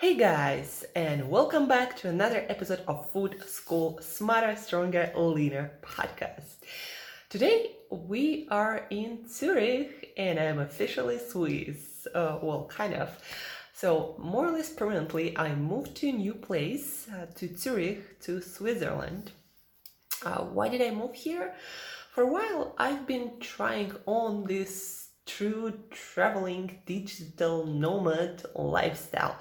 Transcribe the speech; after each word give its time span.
Hey 0.00 0.16
guys, 0.16 0.84
and 0.94 1.28
welcome 1.28 1.66
back 1.66 1.96
to 1.96 2.08
another 2.08 2.46
episode 2.48 2.84
of 2.86 3.10
Food 3.10 3.42
School 3.48 3.98
Smarter, 4.00 4.54
Stronger, 4.54 5.10
Leaner 5.16 5.72
podcast. 5.82 6.58
Today 7.28 7.72
we 7.90 8.46
are 8.48 8.86
in 8.90 9.28
Zurich 9.28 10.12
and 10.16 10.38
I'm 10.38 10.60
officially 10.60 11.18
Swiss. 11.18 12.06
Uh, 12.14 12.38
well, 12.40 12.70
kind 12.70 12.94
of. 12.94 13.10
So, 13.74 14.14
more 14.20 14.46
or 14.46 14.52
less 14.52 14.72
permanently, 14.72 15.36
I 15.36 15.52
moved 15.56 15.96
to 15.96 16.10
a 16.10 16.12
new 16.12 16.34
place, 16.34 17.08
uh, 17.12 17.26
to 17.34 17.56
Zurich, 17.56 18.20
to 18.20 18.40
Switzerland. 18.40 19.32
Uh, 20.24 20.42
why 20.42 20.68
did 20.68 20.80
I 20.80 20.92
move 20.92 21.16
here? 21.16 21.56
For 22.12 22.22
a 22.22 22.32
while, 22.32 22.76
I've 22.78 23.04
been 23.04 23.40
trying 23.40 23.96
on 24.06 24.44
this 24.44 25.07
true 25.28 25.72
traveling 25.90 26.78
digital 26.86 27.66
nomad 27.66 28.42
lifestyle 28.54 29.36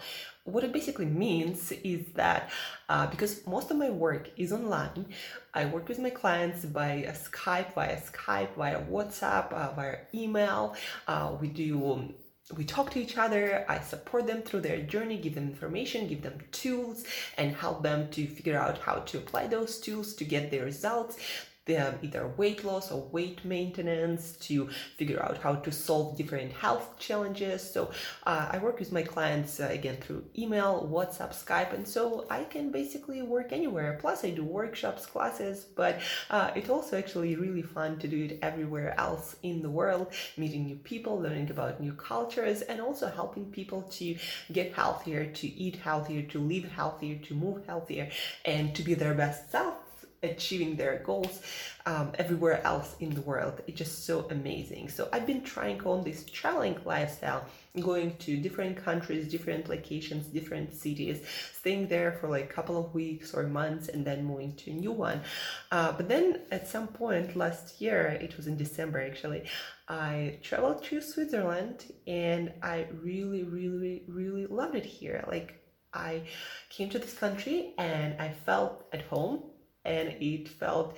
what 0.47 0.63
it 0.63 0.71
basically 0.71 1.05
means 1.05 1.73
is 1.83 2.05
that 2.15 2.49
uh, 2.87 3.05
because 3.07 3.45
most 3.45 3.69
of 3.69 3.77
my 3.77 3.89
work 3.89 4.29
is 4.37 4.53
online, 4.53 5.05
I 5.53 5.65
work 5.65 5.89
with 5.89 5.99
my 5.99 6.09
clients 6.09 6.63
by 6.63 7.05
Skype, 7.09 7.73
via 7.75 7.99
Skype, 7.99 8.55
via 8.55 8.81
WhatsApp, 8.83 9.51
uh, 9.51 9.73
via 9.73 9.97
email. 10.15 10.75
Uh, 11.07 11.35
we 11.39 11.49
do. 11.49 11.91
Um, 11.91 12.13
we 12.55 12.63
talk 12.63 12.89
to 12.89 12.97
each 12.97 13.17
other 13.17 13.65
i 13.67 13.77
support 13.77 14.25
them 14.25 14.41
through 14.41 14.61
their 14.61 14.81
journey 14.81 15.17
give 15.17 15.35
them 15.35 15.49
information 15.49 16.07
give 16.07 16.21
them 16.21 16.39
tools 16.53 17.03
and 17.37 17.53
help 17.53 17.83
them 17.83 18.09
to 18.09 18.25
figure 18.25 18.57
out 18.57 18.77
how 18.77 18.95
to 18.99 19.17
apply 19.17 19.45
those 19.47 19.81
tools 19.81 20.13
to 20.13 20.23
get 20.23 20.49
their 20.49 20.63
results 20.63 21.17
them 21.67 21.99
either 22.01 22.27
weight 22.37 22.63
loss 22.63 22.91
or 22.91 23.01
weight 23.11 23.43
maintenance 23.45 24.33
to 24.37 24.69
figure 24.97 25.21
out 25.21 25.37
how 25.37 25.55
to 25.55 25.71
solve 25.71 26.17
different 26.17 26.51
health 26.53 26.97
challenges. 26.97 27.61
So 27.61 27.91
uh, 28.25 28.49
I 28.51 28.57
work 28.57 28.79
with 28.79 28.91
my 28.91 29.03
clients 29.03 29.59
uh, 29.59 29.69
again 29.71 29.97
through 29.97 30.23
email, 30.37 30.89
WhatsApp, 30.91 31.33
Skype, 31.33 31.73
and 31.73 31.87
so 31.87 32.25
I 32.29 32.43
can 32.45 32.71
basically 32.71 33.21
work 33.21 33.51
anywhere. 33.51 33.97
Plus, 33.99 34.23
I 34.23 34.31
do 34.31 34.43
workshops, 34.43 35.05
classes, 35.05 35.65
but 35.75 35.99
uh, 36.29 36.51
it's 36.55 36.69
also 36.69 36.97
actually 36.97 37.35
really 37.35 37.61
fun 37.61 37.99
to 37.99 38.07
do 38.07 38.25
it 38.25 38.39
everywhere 38.41 38.99
else 38.99 39.35
in 39.43 39.61
the 39.61 39.69
world, 39.69 40.13
meeting 40.37 40.65
new 40.65 40.77
people, 40.77 41.19
learning 41.19 41.51
about 41.51 41.81
new 41.81 41.93
cultures, 41.93 42.61
and 42.61 42.81
also 42.81 43.07
helping 43.09 43.45
people 43.51 43.83
to 43.83 44.15
get 44.51 44.73
healthier, 44.73 45.25
to 45.25 45.47
eat 45.47 45.75
healthier, 45.75 46.23
to 46.23 46.39
live 46.39 46.65
healthier, 46.65 47.17
to 47.17 47.33
move 47.33 47.65
healthier, 47.65 48.09
and 48.45 48.75
to 48.75 48.81
be 48.81 48.93
their 48.93 49.13
best 49.13 49.51
self 49.51 49.86
achieving 50.23 50.75
their 50.75 50.99
goals 50.99 51.41
um, 51.85 52.11
everywhere 52.15 52.61
else 52.65 52.95
in 52.99 53.11
the 53.11 53.21
world. 53.21 53.61
It's 53.67 53.77
just 53.77 54.05
so 54.05 54.27
amazing. 54.29 54.89
So 54.89 55.07
I've 55.13 55.25
been 55.25 55.43
trying 55.43 55.81
on 55.85 56.03
this 56.03 56.25
traveling 56.25 56.77
lifestyle, 56.85 57.45
going 57.79 58.17
to 58.17 58.37
different 58.37 58.75
countries, 58.77 59.29
different 59.29 59.69
locations, 59.69 60.27
different 60.27 60.73
cities, 60.73 61.21
staying 61.53 61.87
there 61.87 62.17
for 62.19 62.27
like 62.29 62.45
a 62.45 62.53
couple 62.53 62.77
of 62.77 62.93
weeks 62.93 63.33
or 63.33 63.43
months, 63.43 63.87
and 63.89 64.03
then 64.03 64.25
moving 64.25 64.53
to 64.55 64.71
a 64.71 64.73
new 64.73 64.91
one. 64.91 65.21
Uh, 65.71 65.91
but 65.91 66.09
then 66.09 66.41
at 66.51 66.67
some 66.67 66.87
point 66.87 67.35
last 67.35 67.79
year, 67.79 68.17
it 68.19 68.35
was 68.35 68.47
in 68.47 68.57
December 68.57 68.99
actually, 68.99 69.43
I 69.87 70.39
traveled 70.43 70.83
to 70.85 70.99
Switzerland 70.99 71.85
and 72.05 72.51
I 72.61 72.87
really, 73.01 73.43
really, 73.43 74.03
really 74.07 74.45
loved 74.47 74.75
it 74.75 74.85
here. 74.85 75.23
Like 75.27 75.63
I 75.93 76.23
came 76.69 76.89
to 76.89 76.99
this 76.99 77.13
country 77.13 77.73
and 77.77 78.19
I 78.19 78.33
felt 78.45 78.85
at 78.91 79.03
home 79.03 79.43
and 79.85 80.09
it 80.19 80.47
felt. 80.47 80.97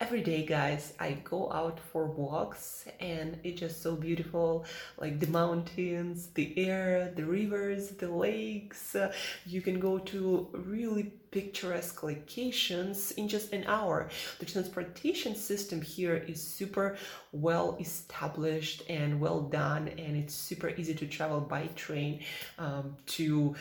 Every 0.00 0.22
day 0.22 0.46
guys 0.46 0.92
i 1.00 1.10
go 1.24 1.50
out 1.50 1.80
for 1.80 2.06
walks 2.06 2.86
and 3.00 3.36
it's 3.42 3.58
just 3.58 3.82
so 3.82 3.96
beautiful. 3.96 4.64
Like 4.96 5.18
the 5.18 5.26
mountains 5.26 6.28
the 6.34 6.56
air 6.56 7.12
the 7.16 7.24
rivers 7.24 7.88
the 7.88 8.08
lakes. 8.08 8.94
Uh, 8.94 9.12
you 9.44 9.60
can 9.60 9.80
go 9.80 9.98
to 9.98 10.48
really 10.52 11.12
picturesque 11.32 12.02
locations 12.04 13.10
in 13.12 13.26
just 13.28 13.52
an 13.52 13.64
hour. 13.66 14.08
The 14.38 14.46
transportation 14.46 15.34
system 15.34 15.82
here 15.82 16.16
is 16.16 16.40
super 16.40 16.96
well 17.32 17.76
established 17.80 18.84
and 18.88 19.20
well 19.20 19.40
done 19.40 19.88
and 19.88 20.16
it's 20.16 20.34
super 20.34 20.68
easy 20.68 20.94
to 20.94 21.06
travel 21.06 21.40
by 21.40 21.66
train 21.74 22.20
um, 22.58 22.96
to 23.18 23.56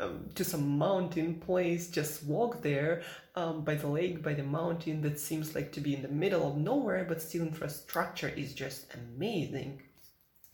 um, 0.00 0.30
to 0.34 0.44
some 0.44 0.78
mountain 0.78 1.34
place, 1.34 1.88
just 1.88 2.24
walk 2.24 2.62
there 2.62 3.02
um, 3.36 3.62
by 3.62 3.74
the 3.74 3.86
lake, 3.86 4.22
by 4.22 4.34
the 4.34 4.42
mountain 4.42 5.02
that 5.02 5.20
seems 5.20 5.54
like 5.54 5.70
to 5.72 5.80
be 5.80 5.94
in 5.94 6.02
the 6.02 6.08
middle 6.08 6.48
of 6.48 6.56
nowhere, 6.56 7.04
but 7.08 7.22
still 7.22 7.42
infrastructure 7.42 8.28
is 8.28 8.54
just 8.54 8.86
amazing. 8.94 9.82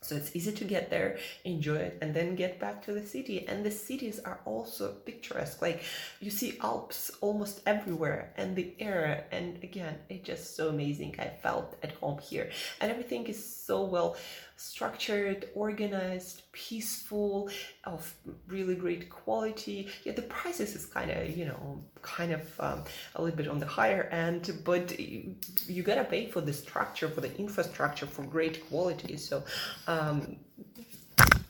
So 0.01 0.15
it's 0.15 0.35
easy 0.35 0.51
to 0.51 0.63
get 0.63 0.91
there, 0.91 1.17
enjoy 1.43 1.77
it, 1.77 1.97
and 2.01 2.13
then 2.13 2.35
get 2.35 2.59
back 2.59 2.85
to 2.85 2.93
the 2.93 3.05
city. 3.05 3.47
And 3.47 3.65
the 3.65 3.71
cities 3.71 4.19
are 4.19 4.39
also 4.45 4.93
picturesque. 5.05 5.61
Like 5.61 5.81
you 6.19 6.29
see 6.29 6.59
Alps 6.61 7.09
almost 7.19 7.61
everywhere, 7.65 8.31
and 8.37 8.55
the 8.55 8.75
air. 8.79 9.25
And 9.31 9.61
again, 9.63 9.97
it's 10.07 10.27
just 10.27 10.55
so 10.55 10.69
amazing. 10.69 11.15
I 11.17 11.29
felt 11.41 11.75
at 11.81 11.93
home 11.93 12.19
here, 12.19 12.51
and 12.79 12.91
everything 12.91 13.25
is 13.25 13.43
so 13.43 13.85
well 13.85 14.15
structured, 14.57 15.49
organized, 15.53 16.41
peaceful, 16.51 17.49
of 17.85 18.13
really 18.47 18.75
great 18.75 19.09
quality. 19.09 19.87
Yeah, 20.03 20.13
the 20.13 20.23
prices 20.23 20.75
is 20.75 20.85
kind 20.85 21.11
of 21.11 21.37
you 21.37 21.45
know 21.45 21.81
kind 22.01 22.33
of 22.33 22.41
um, 22.59 22.83
a 23.15 23.21
little 23.21 23.37
bit 23.37 23.47
on 23.47 23.59
the 23.59 23.65
higher 23.65 24.03
end, 24.11 24.51
but 24.65 24.99
you, 24.99 25.83
gotta 25.83 26.03
pay 26.03 26.27
for 26.27 26.41
the 26.41 26.53
structure, 26.53 27.07
for 27.07 27.21
the 27.21 27.35
infrastructure, 27.37 28.05
for 28.05 28.23
great 28.23 28.67
quality. 28.67 29.15
So, 29.17 29.43
um, 29.87 30.37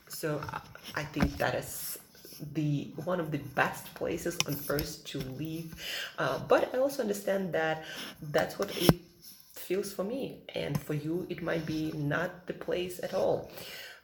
so 0.08 0.42
I 0.96 1.04
think 1.04 1.38
that 1.38 1.56
is 1.56 1.98
the 2.54 2.92
one 3.04 3.20
of 3.20 3.32
the 3.32 3.40
best 3.56 3.94
places 3.96 4.38
on 4.48 4.56
earth 4.70 5.04
to 5.06 5.20
live. 5.20 5.74
Uh, 6.18 6.40
but 6.48 6.74
I 6.74 6.78
also 6.78 7.02
understand 7.02 7.54
that 7.54 7.84
that's 8.22 8.60
what 8.60 8.70
it 8.78 8.97
feels 9.68 9.92
for 9.94 10.04
me, 10.04 10.22
and 10.56 10.80
for 10.82 10.94
you, 10.94 11.26
it 11.30 11.42
might 11.42 11.66
be 11.66 11.92
not 11.94 12.48
the 12.48 12.54
place 12.54 13.00
at 13.04 13.14
all. 13.14 13.52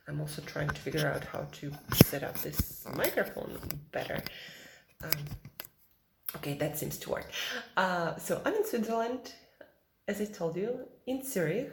I'm 0.08 0.20
also 0.20 0.42
trying 0.42 0.70
to 0.70 0.82
figure 0.82 1.08
out 1.08 1.24
how 1.24 1.48
to 1.60 1.72
set 2.06 2.24
up 2.24 2.36
this 2.42 2.86
microphone 2.96 3.58
better. 3.92 4.22
Um, 5.04 5.12
Okay, 6.36 6.56
that 6.56 6.78
seems 6.78 6.98
to 6.98 7.12
work. 7.12 7.30
Uh, 7.78 8.16
so 8.18 8.42
I'm 8.44 8.56
in 8.56 8.66
Switzerland, 8.66 9.34
as 10.08 10.20
I 10.20 10.26
told 10.26 10.58
you, 10.58 10.80
in 11.06 11.24
Zurich, 11.24 11.72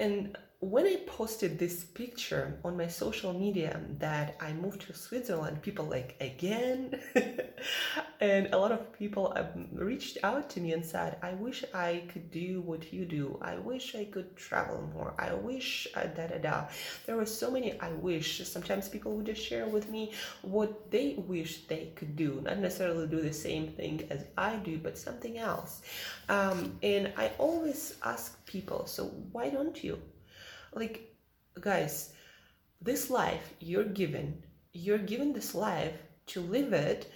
and 0.00 0.36
when 0.60 0.86
I 0.86 0.96
posted 1.06 1.56
this 1.56 1.84
picture 1.84 2.58
on 2.64 2.76
my 2.76 2.88
social 2.88 3.32
media 3.32 3.80
that 4.00 4.34
I 4.40 4.52
moved 4.52 4.80
to 4.88 4.92
Switzerland, 4.92 5.62
people 5.62 5.84
like 5.84 6.16
again, 6.20 7.00
and 8.20 8.48
a 8.52 8.58
lot 8.58 8.72
of 8.72 8.92
people 8.98 9.32
um, 9.36 9.68
reached 9.72 10.18
out 10.24 10.50
to 10.50 10.60
me 10.60 10.72
and 10.72 10.84
said, 10.84 11.16
"I 11.22 11.34
wish 11.34 11.64
I 11.72 12.02
could 12.12 12.32
do 12.32 12.60
what 12.62 12.92
you 12.92 13.04
do. 13.04 13.38
I 13.40 13.54
wish 13.58 13.94
I 13.94 14.06
could 14.06 14.36
travel 14.36 14.90
more. 14.92 15.14
I 15.16 15.32
wish 15.32 15.86
uh, 15.94 16.06
da 16.06 16.26
da 16.26 16.38
da." 16.38 16.64
There 17.06 17.14
were 17.14 17.26
so 17.26 17.52
many 17.52 17.78
"I 17.78 17.92
wish." 17.92 18.44
Sometimes 18.44 18.88
people 18.88 19.12
would 19.12 19.26
just 19.26 19.44
share 19.44 19.66
with 19.66 19.88
me 19.88 20.12
what 20.42 20.90
they 20.90 21.14
wish 21.18 21.68
they 21.68 21.92
could 21.94 22.16
do, 22.16 22.40
not 22.44 22.58
necessarily 22.58 23.06
do 23.06 23.20
the 23.20 23.32
same 23.32 23.68
thing 23.68 24.08
as 24.10 24.24
I 24.36 24.56
do, 24.56 24.78
but 24.78 24.98
something 24.98 25.38
else. 25.38 25.82
Um, 26.28 26.78
and 26.82 27.12
I 27.16 27.30
always 27.38 27.94
ask 28.02 28.44
people, 28.44 28.86
"So 28.86 29.04
why 29.30 29.50
don't 29.50 29.84
you?" 29.84 30.02
Like 30.74 31.14
guys 31.60 32.12
this 32.80 33.10
life 33.10 33.54
you're 33.60 33.84
given 33.84 34.42
you're 34.72 34.98
given 34.98 35.32
this 35.32 35.54
life 35.54 35.94
to 36.26 36.40
live 36.40 36.72
it 36.72 37.10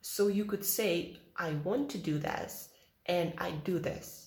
so 0.00 0.28
you 0.28 0.44
could 0.44 0.64
say 0.64 1.16
i 1.36 1.50
want 1.64 1.88
to 1.90 1.98
do 1.98 2.18
this 2.18 2.70
and 3.06 3.32
i 3.38 3.50
do 3.50 3.78
this. 3.78 4.22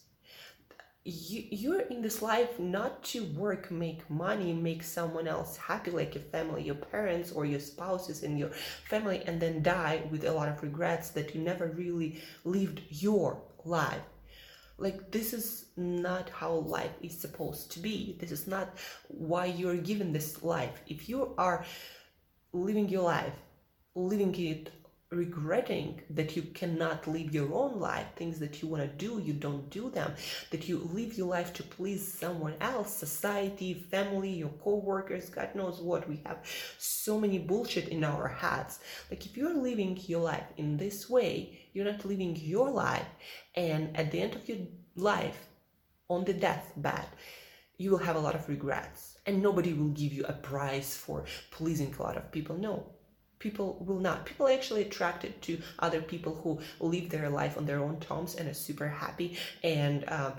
You, 1.05 1.45
you're 1.49 1.81
in 1.81 2.01
this 2.01 2.21
life 2.21 2.59
not 2.59 3.03
to 3.05 3.23
work 3.23 3.71
make 3.71 4.07
money 4.09 4.53
make 4.53 4.83
someone 4.83 5.27
else 5.27 5.57
happy 5.57 5.91
like 5.91 6.13
your 6.13 6.23
family 6.25 6.63
your 6.63 6.75
parents 6.75 7.31
or 7.31 7.45
your 7.45 7.61
spouses 7.61 8.21
and 8.21 8.37
your 8.37 8.49
family 8.89 9.23
and 9.25 9.41
then 9.41 9.63
die 9.63 10.03
with 10.11 10.25
a 10.25 10.31
lot 10.31 10.49
of 10.49 10.61
regrets 10.61 11.09
that 11.11 11.33
you 11.33 11.41
never 11.41 11.67
really 11.67 12.21
lived 12.43 12.81
your 12.89 13.41
life 13.65 14.03
like 14.79 15.11
this 15.11 15.33
is 15.33 15.65
not 15.77 16.29
how 16.29 16.53
life 16.53 16.91
is 17.01 17.17
supposed 17.17 17.71
to 17.73 17.79
be. 17.79 18.17
This 18.19 18.31
is 18.31 18.47
not 18.47 18.77
why 19.07 19.45
you're 19.45 19.77
given 19.77 20.11
this 20.13 20.43
life. 20.43 20.81
If 20.87 21.09
you 21.09 21.33
are 21.37 21.65
living 22.53 22.89
your 22.89 23.03
life 23.03 23.33
living 23.95 24.33
it 24.35 24.71
regretting 25.11 25.99
that 26.11 26.35
you 26.35 26.43
cannot 26.43 27.07
live 27.07 27.33
your 27.33 27.51
own 27.51 27.79
life 27.79 28.05
things 28.15 28.37
that 28.37 28.61
you 28.61 28.67
want 28.67 28.81
to 28.83 29.05
do 29.05 29.19
you 29.19 29.33
don't 29.33 29.67
do 29.71 29.89
them 29.89 30.13
that 30.51 30.69
you 30.69 30.77
live 30.93 31.17
your 31.17 31.27
life 31.27 31.51
to 31.51 31.63
please 31.63 32.07
someone 32.07 32.53
else 32.61 32.93
society 32.93 33.73
family 33.73 34.29
your 34.29 34.53
co-workers 34.63 35.29
god 35.29 35.53
knows 35.55 35.79
what. 35.79 36.07
We 36.07 36.21
have 36.25 36.45
so 36.77 37.19
many 37.19 37.39
bullshit 37.39 37.89
in 37.89 38.03
our 38.03 38.27
heads. 38.27 38.79
Like 39.09 39.25
if 39.25 39.35
you're 39.35 39.55
living 39.55 39.99
your 40.05 40.21
life 40.21 40.45
in 40.57 40.77
this 40.77 41.09
way 41.09 41.58
you're 41.74 41.86
not 41.86 42.06
living 42.06 42.36
your 42.36 42.69
life 42.69 43.07
and 43.56 43.95
at 43.98 44.12
the 44.12 44.21
end 44.21 44.36
of 44.36 44.48
your 44.48 44.60
life 44.95 45.48
on 46.10 46.25
the 46.25 46.33
deathbed 46.33 47.06
you 47.80 47.89
will 47.89 47.98
have 47.98 48.18
a 48.18 48.19
lot 48.19 48.36
of 48.36 48.48
regrets 48.50 49.18
and 49.25 49.42
nobody 49.42 49.74
will 49.74 49.89
give 49.89 50.12
you 50.12 50.25
a 50.25 50.33
prize 50.33 50.95
for 50.95 51.24
pleasing 51.50 51.95
a 51.98 52.04
lot 52.04 52.18
of 52.18 52.31
people. 52.31 52.57
No. 52.57 52.86
People 53.39 53.77
will 53.88 54.00
not. 54.00 54.25
People 54.25 54.48
are 54.48 54.51
actually 54.51 54.81
attracted 54.81 55.42
to 55.44 55.62
other 55.80 56.01
people 56.01 56.36
who 56.36 56.60
live 56.86 57.10
their 57.10 57.30
life 57.30 57.57
on 57.57 57.66
their 57.66 57.80
own 57.80 57.98
terms 58.01 58.36
and 58.36 58.50
are 58.50 58.54
super 58.54 58.88
happy 58.89 59.38
and 59.63 60.04
um, 60.10 60.33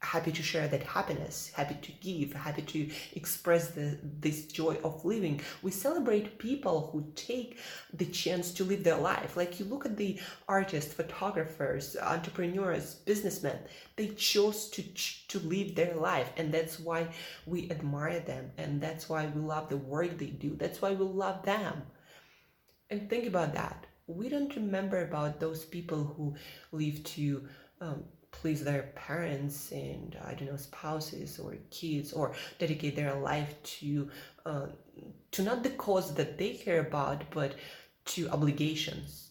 happy 0.00 0.30
to 0.30 0.42
share 0.42 0.68
that 0.68 0.82
happiness 0.82 1.50
happy 1.54 1.74
to 1.80 1.90
give 1.92 2.32
happy 2.32 2.62
to 2.62 2.90
express 3.14 3.68
the, 3.70 3.98
this 4.20 4.46
joy 4.46 4.76
of 4.84 5.04
living. 5.04 5.40
We 5.62 5.70
celebrate 5.70 6.38
people 6.38 6.90
who 6.92 7.10
take 7.14 7.58
the 7.94 8.04
chance 8.06 8.52
to 8.52 8.64
live 8.64 8.84
their 8.84 8.98
life. 8.98 9.36
Like 9.36 9.58
you 9.58 9.64
look 9.64 9.86
at 9.86 9.96
the 9.96 10.20
artists 10.48 10.92
photographers 10.92 11.96
entrepreneurs 12.00 12.96
businessmen. 13.06 13.58
They 13.96 14.08
chose 14.08 14.68
to 14.70 14.82
to 15.28 15.38
live 15.40 15.74
their 15.74 15.94
life 15.94 16.30
and 16.36 16.52
that's 16.52 16.78
why 16.78 17.08
we 17.46 17.70
admire 17.70 18.20
them 18.20 18.52
and 18.58 18.80
that's 18.80 19.08
why 19.08 19.26
we 19.26 19.40
love 19.40 19.68
the 19.70 19.78
work 19.78 20.18
they 20.18 20.26
do. 20.26 20.56
That's 20.56 20.82
why 20.82 20.92
we 20.92 21.04
love 21.06 21.42
them. 21.42 21.82
And 22.90 23.08
think 23.08 23.26
about 23.26 23.54
that. 23.54 23.86
We 24.06 24.28
don't 24.28 24.54
remember 24.54 25.02
about 25.02 25.40
those 25.40 25.64
people 25.64 26.04
who 26.04 26.36
live 26.70 27.02
to 27.02 27.48
um, 27.80 28.04
please 28.40 28.62
their 28.62 28.84
parents 28.94 29.72
and 29.72 30.16
I 30.24 30.34
don't 30.34 30.50
know 30.50 30.56
spouses 30.56 31.38
or 31.38 31.56
kids 31.70 32.12
or 32.12 32.34
dedicate 32.58 32.96
their 32.96 33.14
life 33.14 33.54
to 33.80 34.08
uh, 34.44 34.66
to 35.32 35.42
not 35.42 35.62
the 35.62 35.70
cause 35.70 36.14
that 36.14 36.38
they 36.38 36.54
care 36.54 36.80
about 36.80 37.24
but 37.30 37.54
to 38.12 38.28
obligations 38.30 39.30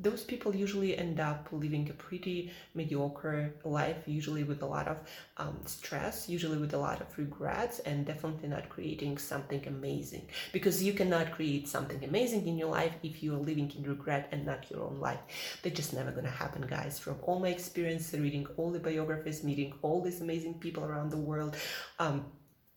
those 0.00 0.22
people 0.22 0.54
usually 0.54 0.96
end 0.96 1.18
up 1.20 1.48
living 1.50 1.88
a 1.90 1.92
pretty 1.92 2.52
mediocre 2.74 3.54
life, 3.64 3.96
usually 4.06 4.44
with 4.44 4.62
a 4.62 4.66
lot 4.66 4.86
of 4.86 4.98
um, 5.36 5.58
stress, 5.66 6.28
usually 6.28 6.58
with 6.58 6.74
a 6.74 6.78
lot 6.78 7.00
of 7.00 7.18
regrets, 7.18 7.80
and 7.80 8.06
definitely 8.06 8.48
not 8.48 8.68
creating 8.68 9.18
something 9.18 9.66
amazing. 9.66 10.28
Because 10.52 10.82
you 10.82 10.92
cannot 10.92 11.32
create 11.32 11.68
something 11.68 12.02
amazing 12.04 12.46
in 12.46 12.56
your 12.56 12.70
life 12.70 12.92
if 13.02 13.22
you're 13.22 13.36
living 13.36 13.70
in 13.76 13.82
regret 13.84 14.28
and 14.32 14.46
not 14.46 14.70
your 14.70 14.82
own 14.82 15.00
life. 15.00 15.20
That's 15.62 15.76
just 15.76 15.94
never 15.94 16.12
gonna 16.12 16.30
happen, 16.30 16.66
guys. 16.66 16.98
From 16.98 17.16
all 17.22 17.40
my 17.40 17.48
experience, 17.48 18.12
reading 18.12 18.46
all 18.56 18.70
the 18.70 18.80
biographies, 18.80 19.42
meeting 19.42 19.74
all 19.82 20.02
these 20.02 20.20
amazing 20.20 20.54
people 20.54 20.84
around 20.84 21.10
the 21.10 21.16
world, 21.16 21.56
um, 21.98 22.24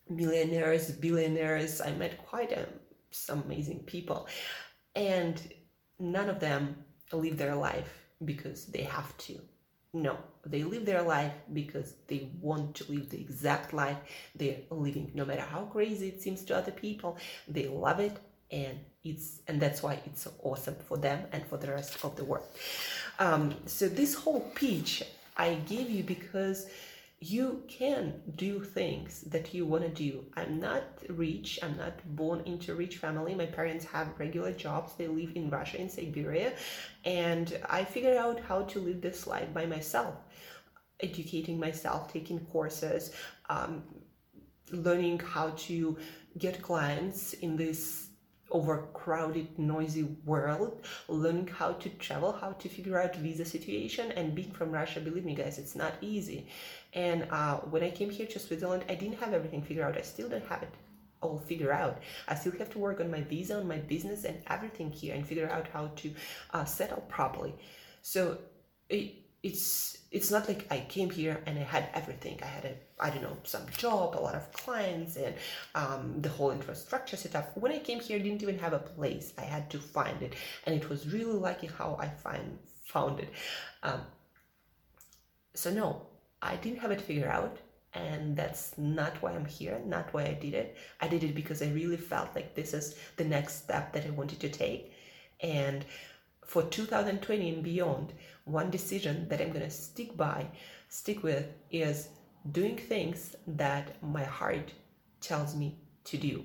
millionaires, 0.08 0.90
billionaires, 0.90 1.80
I 1.80 1.92
met 1.92 2.26
quite 2.26 2.52
a, 2.52 2.62
um, 2.62 2.66
some 3.10 3.42
amazing 3.42 3.80
people. 3.80 4.26
And 4.94 5.40
none 5.98 6.28
of 6.28 6.40
them 6.40 6.84
live 7.16 7.36
their 7.36 7.54
life 7.54 7.92
because 8.24 8.66
they 8.66 8.82
have 8.82 9.16
to. 9.18 9.40
No, 9.94 10.16
they 10.46 10.64
live 10.64 10.86
their 10.86 11.02
life 11.02 11.32
because 11.52 11.94
they 12.06 12.30
want 12.40 12.74
to 12.76 12.90
live 12.90 13.10
the 13.10 13.20
exact 13.20 13.74
life 13.74 13.98
they're 14.34 14.60
living. 14.70 15.10
No 15.14 15.24
matter 15.24 15.42
how 15.42 15.62
crazy 15.64 16.08
it 16.08 16.22
seems 16.22 16.44
to 16.44 16.56
other 16.56 16.72
people, 16.72 17.18
they 17.46 17.68
love 17.68 18.00
it 18.00 18.16
and 18.50 18.78
it's 19.04 19.40
and 19.48 19.60
that's 19.60 19.82
why 19.82 19.98
it's 20.06 20.22
so 20.22 20.32
awesome 20.42 20.76
for 20.86 20.96
them 20.96 21.24
and 21.32 21.44
for 21.46 21.56
the 21.56 21.68
rest 21.68 22.04
of 22.04 22.16
the 22.16 22.24
world. 22.24 22.46
Um, 23.18 23.54
so 23.66 23.88
this 23.88 24.14
whole 24.14 24.40
pitch 24.54 25.02
I 25.36 25.54
gave 25.54 25.90
you 25.90 26.04
because 26.04 26.66
you 27.22 27.62
can 27.68 28.20
do 28.34 28.64
things 28.64 29.20
that 29.22 29.54
you 29.54 29.64
want 29.64 29.84
to 29.84 29.88
do. 29.88 30.24
I'm 30.36 30.58
not 30.58 30.82
rich. 31.08 31.60
I'm 31.62 31.76
not 31.76 31.94
born 32.16 32.42
into 32.46 32.74
rich 32.74 32.96
family. 32.96 33.32
My 33.36 33.46
parents 33.46 33.84
have 33.84 34.18
regular 34.18 34.52
jobs. 34.52 34.94
They 34.94 35.06
live 35.06 35.30
in 35.36 35.48
Russia, 35.48 35.80
in 35.80 35.88
Siberia. 35.88 36.52
And 37.04 37.60
I 37.70 37.84
figured 37.84 38.16
out 38.16 38.40
how 38.40 38.62
to 38.62 38.80
live 38.80 39.00
this 39.00 39.28
life 39.28 39.54
by 39.54 39.66
myself, 39.66 40.16
educating 40.98 41.60
myself, 41.60 42.12
taking 42.12 42.40
courses, 42.46 43.12
um, 43.48 43.84
learning 44.72 45.20
how 45.20 45.50
to 45.50 45.96
get 46.38 46.60
clients 46.60 47.34
in 47.34 47.56
this 47.56 48.08
overcrowded, 48.52 49.58
noisy 49.58 50.04
world, 50.24 50.84
learning 51.08 51.46
how 51.48 51.72
to 51.72 51.88
travel, 51.88 52.32
how 52.32 52.52
to 52.52 52.68
figure 52.68 53.00
out 53.00 53.16
visa 53.16 53.44
situation, 53.44 54.12
and 54.12 54.34
being 54.34 54.50
from 54.52 54.70
Russia, 54.70 55.00
believe 55.00 55.24
me, 55.24 55.34
guys, 55.34 55.58
it's 55.58 55.74
not 55.74 55.94
easy. 56.00 56.48
And 56.94 57.26
uh, 57.30 57.56
when 57.58 57.82
I 57.82 57.90
came 57.90 58.10
here 58.10 58.26
to 58.26 58.38
Switzerland, 58.38 58.84
I 58.88 58.94
didn't 58.94 59.18
have 59.18 59.32
everything 59.32 59.62
figured 59.62 59.86
out. 59.86 59.96
I 59.96 60.02
still 60.02 60.28
don't 60.28 60.46
have 60.46 60.62
it 60.62 60.70
all 61.22 61.38
figured 61.38 61.70
out. 61.70 62.02
I 62.28 62.34
still 62.34 62.52
have 62.58 62.70
to 62.70 62.78
work 62.78 63.00
on 63.00 63.10
my 63.10 63.22
visa, 63.22 63.56
on 63.56 63.68
my 63.68 63.78
business, 63.78 64.24
and 64.24 64.42
everything 64.48 64.90
here, 64.90 65.14
and 65.14 65.26
figure 65.26 65.48
out 65.48 65.68
how 65.68 65.90
to 65.96 66.14
uh, 66.52 66.64
settle 66.64 67.02
properly. 67.08 67.54
So 68.02 68.38
it, 68.88 69.14
it's 69.42 69.98
it's 70.10 70.30
not 70.30 70.46
like 70.46 70.66
I 70.70 70.80
came 70.80 71.08
here 71.08 71.42
and 71.46 71.58
I 71.58 71.62
had 71.62 71.88
everything. 71.94 72.38
I 72.42 72.46
had 72.46 72.64
a 72.64 72.74
I 73.00 73.10
don't 73.10 73.22
know 73.22 73.36
some 73.44 73.66
job, 73.76 74.14
a 74.16 74.20
lot 74.20 74.34
of 74.34 74.52
clients, 74.52 75.16
and 75.16 75.34
um, 75.74 76.16
the 76.20 76.28
whole 76.28 76.50
infrastructure 76.50 77.16
set 77.16 77.34
up. 77.34 77.56
When 77.56 77.72
I 77.72 77.78
came 77.78 78.00
here, 78.00 78.18
I 78.18 78.22
didn't 78.22 78.42
even 78.42 78.58
have 78.58 78.72
a 78.72 78.78
place. 78.78 79.32
I 79.38 79.42
had 79.42 79.70
to 79.70 79.78
find 79.78 80.22
it, 80.22 80.34
and 80.66 80.74
it 80.74 80.88
was 80.88 81.08
really 81.12 81.32
lucky 81.32 81.68
how 81.68 81.96
I 81.98 82.08
find 82.08 82.58
found 82.84 83.20
it. 83.20 83.30
Um, 83.82 84.02
so 85.54 85.72
no, 85.72 86.06
I 86.42 86.56
didn't 86.56 86.80
have 86.80 86.90
it 86.90 87.00
figured 87.00 87.28
out, 87.28 87.58
and 87.94 88.36
that's 88.36 88.76
not 88.76 89.22
why 89.22 89.32
I'm 89.32 89.46
here. 89.46 89.80
Not 89.86 90.12
why 90.12 90.24
I 90.24 90.34
did 90.34 90.54
it. 90.54 90.76
I 91.00 91.08
did 91.08 91.22
it 91.24 91.34
because 91.34 91.62
I 91.62 91.70
really 91.70 91.96
felt 91.96 92.34
like 92.34 92.54
this 92.54 92.74
is 92.74 92.96
the 93.16 93.24
next 93.24 93.62
step 93.62 93.92
that 93.92 94.04
I 94.06 94.10
wanted 94.10 94.40
to 94.40 94.48
take, 94.48 94.92
and 95.40 95.84
for 96.44 96.64
2020 96.64 97.48
and 97.48 97.62
beyond, 97.62 98.12
one 98.44 98.70
decision 98.70 99.28
that 99.28 99.40
I'm 99.40 99.52
going 99.52 99.64
to 99.64 99.70
stick 99.70 100.16
by, 100.16 100.46
stick 100.88 101.22
with 101.22 101.46
is 101.70 102.08
doing 102.50 102.76
things 102.76 103.36
that 103.46 104.02
my 104.02 104.24
heart 104.24 104.72
tells 105.20 105.54
me 105.54 105.78
to 106.04 106.16
do. 106.18 106.44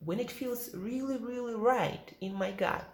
When 0.00 0.20
it 0.20 0.30
feels 0.30 0.74
really, 0.74 1.16
really 1.16 1.54
right 1.54 2.12
in 2.20 2.34
my 2.34 2.50
gut, 2.50 2.84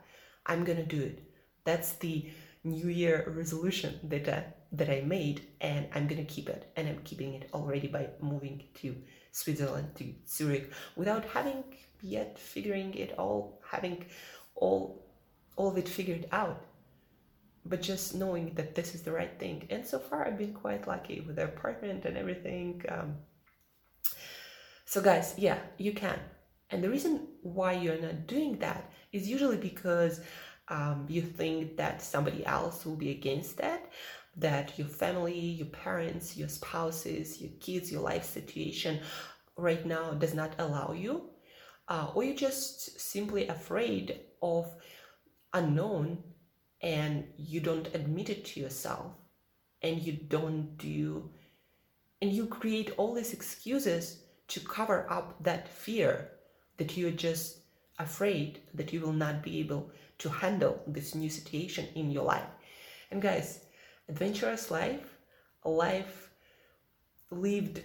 I'm 0.46 0.62
going 0.62 0.78
to 0.78 0.84
do 0.84 1.02
it. 1.02 1.22
That's 1.64 1.94
the 1.94 2.30
New 2.62 2.88
Year 2.88 3.32
resolution 3.34 3.98
that 4.04 4.28
I, 4.28 4.44
that 4.72 4.88
I 4.90 5.02
made, 5.02 5.42
and 5.60 5.86
I'm 5.94 6.08
to 6.08 6.24
keep 6.24 6.48
it. 6.48 6.70
And 6.76 6.88
I'm 6.88 7.00
keeping 7.04 7.34
it 7.34 7.48
already 7.52 7.88
by 7.88 8.08
moving 8.20 8.62
to 8.76 8.96
Switzerland, 9.32 9.94
to 9.96 10.12
Zurich, 10.28 10.72
without 10.96 11.24
having 11.26 11.64
yet 12.00 12.38
figuring 12.38 12.94
it 12.94 13.14
all, 13.18 13.60
having 13.70 14.04
all 14.54 15.04
all 15.56 15.68
of 15.68 15.76
it 15.76 15.88
figured 15.88 16.26
out 16.32 16.64
but 17.64 17.80
just 17.82 18.14
knowing 18.14 18.52
that 18.54 18.74
this 18.74 18.94
is 18.94 19.02
the 19.02 19.12
right 19.12 19.38
thing 19.38 19.66
and 19.70 19.86
so 19.86 19.98
far 19.98 20.26
i've 20.26 20.38
been 20.38 20.54
quite 20.54 20.88
lucky 20.88 21.20
with 21.20 21.36
the 21.36 21.44
apartment 21.44 22.04
and 22.06 22.16
everything 22.16 22.82
um, 22.88 23.14
So, 24.84 25.00
guys, 25.00 25.34
yeah, 25.38 25.58
you 25.78 25.92
can. 25.92 26.18
And 26.70 26.82
the 26.84 26.90
reason 26.90 27.28
why 27.42 27.72
you're 27.72 28.00
not 28.00 28.26
doing 28.26 28.58
that 28.58 28.90
is 29.12 29.28
usually 29.28 29.56
because 29.56 30.20
um, 30.68 31.06
you 31.08 31.22
think 31.22 31.76
that 31.76 32.02
somebody 32.02 32.44
else 32.44 32.84
will 32.84 32.96
be 32.96 33.10
against 33.10 33.56
that, 33.58 33.90
that 34.36 34.78
your 34.78 34.88
family, 34.88 35.38
your 35.38 35.68
parents, 35.68 36.36
your 36.36 36.48
spouses, 36.48 37.40
your 37.40 37.50
kids, 37.60 37.92
your 37.92 38.00
life 38.00 38.24
situation 38.24 39.00
right 39.56 39.84
now 39.84 40.12
does 40.12 40.34
not 40.34 40.54
allow 40.58 40.92
you, 40.92 41.30
uh, 41.88 42.10
or 42.14 42.24
you're 42.24 42.34
just 42.34 42.98
simply 43.00 43.48
afraid 43.48 44.20
of 44.40 44.74
unknown 45.52 46.22
and 46.80 47.24
you 47.36 47.60
don't 47.60 47.94
admit 47.94 48.30
it 48.30 48.44
to 48.44 48.60
yourself 48.60 49.12
and 49.82 50.02
you 50.02 50.12
don't 50.12 50.76
do 50.78 51.30
and 52.22 52.32
you 52.32 52.46
create 52.46 52.92
all 52.96 53.12
these 53.12 53.32
excuses 53.32 54.22
to 54.46 54.60
cover 54.60 55.10
up 55.10 55.42
that 55.42 55.68
fear 55.68 56.30
that 56.76 56.96
you're 56.96 57.10
just 57.10 57.58
afraid 57.98 58.60
that 58.74 58.92
you 58.92 59.00
will 59.00 59.12
not 59.12 59.42
be 59.42 59.58
able 59.58 59.90
to 60.18 60.28
handle 60.28 60.80
this 60.86 61.14
new 61.16 61.28
situation 61.28 61.88
in 61.96 62.10
your 62.10 62.22
life. 62.22 62.48
And 63.10 63.20
guys 63.20 63.64
adventurous 64.12 64.70
life 64.70 65.08
a 65.64 65.70
life 65.70 66.30
lived 67.30 67.80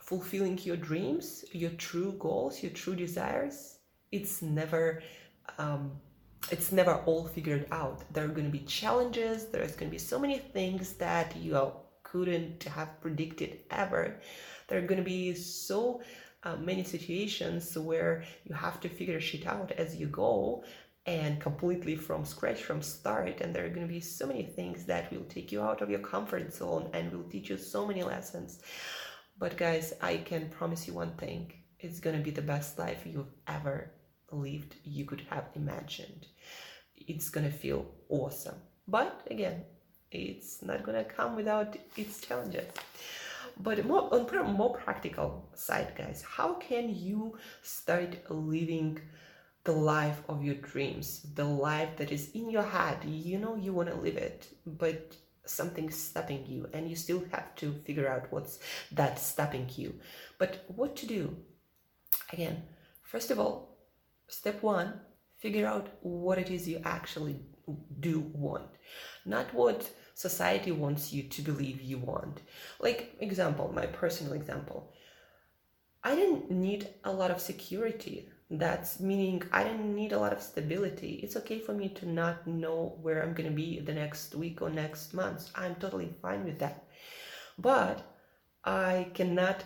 fulfilling 0.00 0.58
your 0.68 0.76
dreams 0.90 1.44
your 1.52 1.74
true 1.86 2.12
goals 2.18 2.62
your 2.62 2.72
true 2.72 2.96
desires 3.04 3.78
it's 4.10 4.42
never 4.42 5.02
um, 5.58 5.92
it's 6.50 6.72
never 6.72 6.94
all 7.06 7.26
figured 7.26 7.66
out. 7.72 8.04
There 8.12 8.24
are 8.24 8.34
going 8.36 8.46
to 8.46 8.58
be 8.58 8.64
challenges. 8.64 9.46
There's 9.46 9.76
going 9.76 9.90
to 9.90 9.94
be 9.94 9.98
so 9.98 10.18
many 10.18 10.38
things 10.38 10.94
that 10.94 11.36
you 11.36 11.72
couldn't 12.02 12.64
have 12.64 13.00
predicted 13.00 13.58
ever. 13.70 14.20
There 14.68 14.78
are 14.78 14.86
going 14.86 14.98
to 14.98 15.04
be 15.04 15.34
so 15.34 16.00
uh, 16.44 16.56
many 16.56 16.84
situations 16.84 17.76
where 17.76 18.24
you 18.44 18.54
have 18.54 18.80
to 18.80 18.88
figure 18.88 19.20
shit 19.20 19.46
out 19.46 19.72
as 19.72 19.96
you 19.96 20.06
go 20.06 20.64
and 21.08 21.40
completely 21.40 21.96
from 21.96 22.24
scratch 22.24 22.62
from 22.62 22.80
start 22.82 23.40
and 23.40 23.54
there 23.54 23.64
are 23.64 23.74
going 23.76 23.86
to 23.86 23.92
be 23.92 24.00
so 24.00 24.26
many 24.26 24.44
things 24.44 24.84
that 24.84 25.10
will 25.12 25.24
take 25.34 25.50
you 25.50 25.62
out 25.62 25.82
of 25.82 25.90
your 25.90 26.04
comfort 26.12 26.52
zone 26.52 26.88
and 26.92 27.12
will 27.12 27.30
teach 27.34 27.50
you 27.50 27.56
so 27.56 27.86
many 27.86 28.02
lessons 28.02 28.60
but 29.38 29.56
guys 29.56 29.94
i 30.00 30.16
can 30.18 30.48
promise 30.50 30.86
you 30.86 30.94
one 30.94 31.14
thing 31.16 31.52
it's 31.80 32.00
going 32.00 32.16
to 32.16 32.22
be 32.22 32.30
the 32.30 32.50
best 32.54 32.78
life 32.78 33.06
you've 33.06 33.34
ever 33.46 33.92
lived 34.32 34.76
you 34.84 35.04
could 35.04 35.22
have 35.30 35.48
imagined. 35.54 36.26
It's 36.96 37.28
gonna 37.30 37.50
feel 37.50 37.86
awesome. 38.08 38.56
But 38.86 39.26
again, 39.30 39.64
it's 40.10 40.62
not 40.62 40.84
gonna 40.84 41.04
come 41.04 41.36
without 41.36 41.76
its 41.96 42.20
challenges. 42.20 42.70
But 43.60 43.84
more 43.84 44.12
on 44.14 44.28
a 44.28 44.42
more 44.44 44.76
practical 44.76 45.48
side, 45.54 45.94
guys, 45.96 46.22
how 46.22 46.54
can 46.54 46.94
you 46.94 47.36
start 47.62 48.30
living 48.30 49.00
the 49.64 49.72
life 49.72 50.22
of 50.28 50.42
your 50.44 50.56
dreams, 50.56 51.26
the 51.34 51.44
life 51.44 51.96
that 51.96 52.12
is 52.12 52.30
in 52.32 52.50
your 52.50 52.62
head? 52.62 53.04
You 53.04 53.38
know 53.38 53.56
you 53.56 53.72
want 53.72 53.88
to 53.88 53.94
live 53.94 54.16
it, 54.16 54.48
but 54.66 55.16
something's 55.46 55.96
stopping 55.96 56.46
you, 56.46 56.68
and 56.72 56.88
you 56.88 56.96
still 56.96 57.22
have 57.32 57.54
to 57.56 57.72
figure 57.86 58.08
out 58.08 58.30
what's 58.32 58.58
that 58.92 59.18
stopping 59.18 59.68
you. 59.76 59.94
But 60.38 60.64
what 60.68 60.96
to 60.96 61.06
do? 61.06 61.36
Again, 62.32 62.62
first 63.02 63.30
of 63.30 63.38
all, 63.38 63.68
Step 64.28 64.62
one, 64.62 65.00
figure 65.38 65.66
out 65.66 65.88
what 66.02 66.38
it 66.38 66.50
is 66.50 66.68
you 66.68 66.80
actually 66.84 67.40
do 67.98 68.20
want, 68.20 68.68
not 69.24 69.52
what 69.54 69.90
society 70.14 70.70
wants 70.70 71.12
you 71.12 71.22
to 71.22 71.42
believe 71.42 71.80
you 71.80 71.96
want. 71.98 72.42
Like, 72.78 73.16
example, 73.20 73.72
my 73.74 73.86
personal 73.86 74.34
example. 74.34 74.92
I 76.04 76.14
didn't 76.14 76.50
need 76.50 76.88
a 77.04 77.12
lot 77.12 77.30
of 77.30 77.40
security. 77.40 78.28
That's 78.50 78.98
meaning 78.98 79.42
I 79.52 79.62
didn't 79.62 79.94
need 79.94 80.12
a 80.12 80.18
lot 80.18 80.32
of 80.32 80.40
stability. 80.40 81.20
It's 81.22 81.36
okay 81.36 81.58
for 81.58 81.74
me 81.74 81.90
to 81.90 82.08
not 82.08 82.46
know 82.46 82.96
where 83.02 83.22
I'm 83.22 83.34
going 83.34 83.48
to 83.48 83.54
be 83.54 83.80
the 83.80 83.92
next 83.92 84.34
week 84.34 84.62
or 84.62 84.70
next 84.70 85.12
month. 85.12 85.50
I'm 85.54 85.74
totally 85.74 86.14
fine 86.22 86.44
with 86.44 86.58
that. 86.60 86.86
But 87.58 88.06
I 88.64 89.10
cannot 89.12 89.64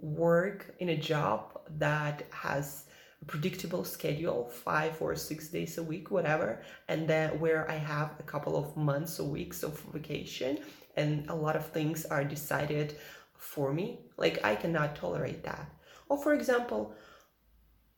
work 0.00 0.74
in 0.78 0.90
a 0.90 0.96
job 0.96 1.60
that 1.78 2.26
has 2.30 2.84
a 3.20 3.24
predictable 3.26 3.84
schedule, 3.84 4.48
five 4.48 5.00
or 5.00 5.14
six 5.16 5.48
days 5.48 5.76
a 5.76 5.82
week, 5.82 6.10
whatever, 6.10 6.62
and 6.88 7.06
then 7.06 7.38
where 7.38 7.70
I 7.70 7.76
have 7.76 8.12
a 8.18 8.22
couple 8.22 8.56
of 8.56 8.76
months 8.76 9.20
or 9.20 9.28
weeks 9.28 9.62
of 9.62 9.78
vacation 9.92 10.58
and 10.96 11.28
a 11.28 11.34
lot 11.34 11.56
of 11.56 11.66
things 11.66 12.06
are 12.06 12.24
decided 12.24 12.94
for 13.36 13.72
me. 13.72 14.00
Like 14.16 14.42
I 14.44 14.54
cannot 14.54 14.96
tolerate 14.96 15.42
that. 15.44 15.70
Or 16.08 16.16
for 16.22 16.34
example, 16.34 16.94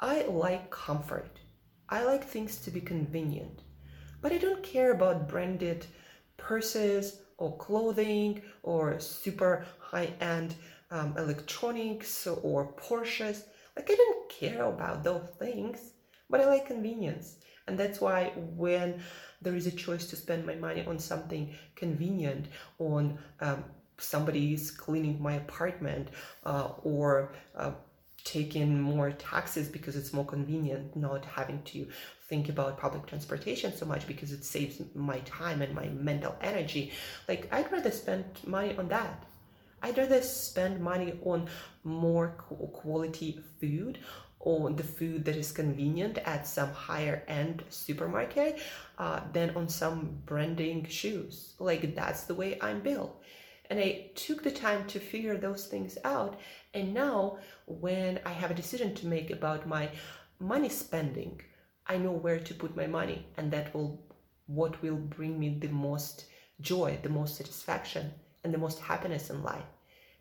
I 0.01 0.23
like 0.27 0.71
comfort. 0.71 1.41
I 1.89 2.05
like 2.05 2.25
things 2.25 2.59
to 2.59 2.71
be 2.71 2.81
convenient. 2.81 3.63
But 4.21 4.33
I 4.33 4.39
don't 4.39 4.63
care 4.63 4.93
about 4.93 5.29
branded 5.29 5.87
purses 6.37 7.21
or 7.37 7.57
clothing 7.57 8.43
or 8.63 9.01
super 9.01 9.65
high 9.79 10.13
end 10.21 10.55
um, 10.91 11.15
electronics 11.17 12.27
or 12.27 12.73
Porsches. 12.75 13.43
Like 13.77 13.91
I 13.91 13.95
don't 13.95 14.29
care 14.29 14.65
about 14.65 15.03
those 15.03 15.27
things, 15.39 15.93
but 16.31 16.41
I 16.41 16.47
like 16.47 16.67
convenience. 16.67 17.37
And 17.67 17.79
that's 17.79 18.01
why 18.01 18.33
when 18.37 19.03
there 19.43 19.55
is 19.55 19.67
a 19.67 19.73
choice 19.73 20.07
to 20.11 20.17
spend 20.17 20.47
my 20.47 20.55
money 20.55 20.85
on 20.87 20.99
something 20.99 21.55
convenient, 21.75 22.47
on 22.79 23.19
um, 23.41 23.65
somebody's 23.99 24.71
cleaning 24.71 25.21
my 25.21 25.35
apartment, 25.35 26.09
uh, 26.45 26.71
or 26.83 27.35
uh, 27.57 27.73
taking 28.33 28.81
more 28.81 29.11
taxes 29.13 29.69
because 29.69 29.97
it's 29.97 30.13
more 30.13 30.25
convenient, 30.25 30.95
not 30.97 31.25
having 31.25 31.63
to 31.65 31.87
think 32.29 32.49
about 32.49 32.79
public 32.79 33.07
transportation 33.07 33.75
so 33.75 33.87
much 33.87 34.07
because 34.07 34.33
it 34.33 34.45
saves 34.45 34.83
my 34.95 35.19
time 35.21 35.63
and 35.63 35.75
my 35.75 35.89
mental 35.89 36.37
energy. 36.41 36.93
Like 37.29 37.49
I'd 37.53 37.71
rather 37.73 37.91
spend 37.91 38.25
money 38.45 38.77
on 38.77 38.89
that 38.89 39.25
I'd 39.83 39.97
rather 39.97 40.23
spend 40.23 40.81
money 40.81 41.19
on 41.25 41.49
more 41.85 42.29
quality 42.73 43.41
food 43.61 43.99
on 44.41 44.77
the 44.77 44.83
food 44.83 45.25
that 45.25 45.37
is 45.37 45.53
convenient 45.53 46.19
at 46.19 46.47
some 46.47 46.71
higher 46.71 47.23
end 47.29 47.65
supermarket 47.71 48.61
uh, 48.99 49.21
than 49.33 49.51
on 49.51 49.69
some 49.69 50.19
branding 50.27 50.87
shoes. 50.87 51.55
Like 51.59 51.95
that's 51.95 52.23
the 52.23 52.35
way 52.35 52.59
I'm 52.61 52.81
built. 52.81 53.21
And 53.71 53.79
I 53.79 54.11
took 54.15 54.43
the 54.43 54.51
time 54.51 54.87
to 54.89 54.99
figure 54.99 55.37
those 55.37 55.67
things 55.67 55.99
out. 56.05 56.41
And 56.75 56.95
now, 56.95 57.39
when 57.67 58.21
I 58.25 58.31
have 58.31 58.51
a 58.51 58.55
decision 58.55 58.95
to 58.95 59.07
make 59.07 59.31
about 59.31 59.67
my 59.67 59.91
money 60.41 60.69
spending, 60.69 61.41
I 61.87 61.99
know 61.99 62.13
where 62.13 62.39
to 62.39 62.55
put 62.55 62.77
my 62.77 62.87
money, 62.87 63.27
and 63.37 63.51
that 63.53 63.75
will 63.75 64.03
what 64.47 64.81
will 64.83 64.97
bring 64.97 65.39
me 65.39 65.59
the 65.59 65.69
most 65.69 66.25
joy, 66.61 66.99
the 67.03 67.09
most 67.09 67.37
satisfaction 67.37 68.11
and 68.43 68.53
the 68.53 68.59
most 68.59 68.81
happiness 68.81 69.31
in 69.31 69.43
life. 69.43 69.65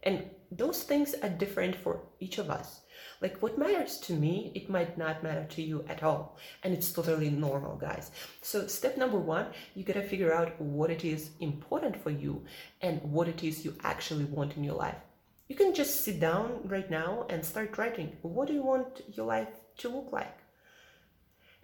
And 0.03 0.29
those 0.51 0.83
things 0.83 1.15
are 1.23 1.29
different 1.29 1.75
for 1.75 2.01
each 2.19 2.37
of 2.37 2.49
us. 2.49 2.81
Like 3.21 3.41
what 3.41 3.57
matters 3.57 3.97
to 4.01 4.13
me, 4.13 4.51
it 4.55 4.69
might 4.69 4.97
not 4.97 5.23
matter 5.23 5.45
to 5.45 5.61
you 5.61 5.85
at 5.87 6.03
all. 6.03 6.37
And 6.63 6.73
it's 6.73 6.91
totally 6.91 7.29
normal, 7.29 7.75
guys. 7.75 8.11
So, 8.41 8.67
step 8.67 8.97
number 8.97 9.17
one, 9.17 9.47
you 9.75 9.83
gotta 9.83 10.03
figure 10.03 10.33
out 10.33 10.59
what 10.61 10.91
it 10.91 11.03
is 11.03 11.31
important 11.39 12.01
for 12.01 12.11
you 12.11 12.43
and 12.81 13.01
what 13.01 13.27
it 13.27 13.43
is 13.43 13.65
you 13.65 13.75
actually 13.83 14.25
want 14.25 14.57
in 14.57 14.63
your 14.63 14.75
life. 14.75 15.01
You 15.47 15.55
can 15.55 15.73
just 15.73 16.01
sit 16.01 16.19
down 16.19 16.61
right 16.65 16.89
now 16.89 17.25
and 17.29 17.43
start 17.43 17.77
writing. 17.77 18.17
What 18.21 18.47
do 18.47 18.53
you 18.53 18.63
want 18.63 19.01
your 19.13 19.25
life 19.25 19.49
to 19.77 19.89
look 19.89 20.11
like? 20.11 20.37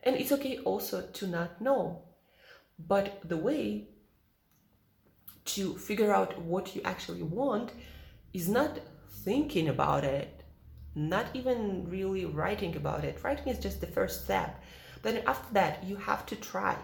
And 0.04 0.16
it's 0.16 0.32
okay 0.32 0.58
also 0.60 1.02
to 1.02 1.28
not 1.28 1.62
know. 1.62 2.04
But 2.80 3.22
the 3.24 3.38
way 3.38 3.90
to 5.46 5.78
figure 5.78 6.14
out 6.14 6.40
what 6.42 6.76
you 6.76 6.82
actually 6.84 7.24
want 7.24 7.72
is 8.34 8.48
not 8.48 8.80
thinking 9.24 9.70
about 9.70 10.04
it, 10.04 10.43
not 10.96 11.28
even 11.34 11.90
really 11.90 12.26
writing 12.26 12.76
about 12.76 13.04
it. 13.04 13.24
Writing 13.24 13.48
is 13.48 13.60
just 13.60 13.82
the 13.82 13.88
first 13.88 14.24
step. 14.24 14.62
Then 15.02 15.24
after 15.28 15.54
that, 15.54 15.84
you 15.84 15.96
have 15.96 16.26
to 16.28 16.36
try. 16.36 16.78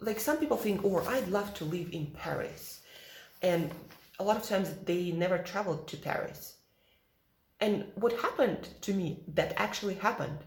Like 0.00 0.20
some 0.20 0.38
people 0.38 0.56
think, 0.56 0.82
oh, 0.84 1.04
I'd 1.08 1.28
love 1.28 1.54
to 1.54 1.64
live 1.64 1.88
in 1.92 2.06
Paris. 2.06 2.80
And 3.42 3.70
a 4.18 4.24
lot 4.24 4.36
of 4.36 4.44
times 4.44 4.72
they 4.84 5.10
never 5.10 5.38
traveled 5.38 5.88
to 5.88 5.96
Paris. 5.96 6.56
And 7.60 7.86
what 7.94 8.12
happened 8.20 8.68
to 8.82 8.92
me 8.92 9.24
that 9.28 9.54
actually 9.56 9.94
happened, 9.94 10.38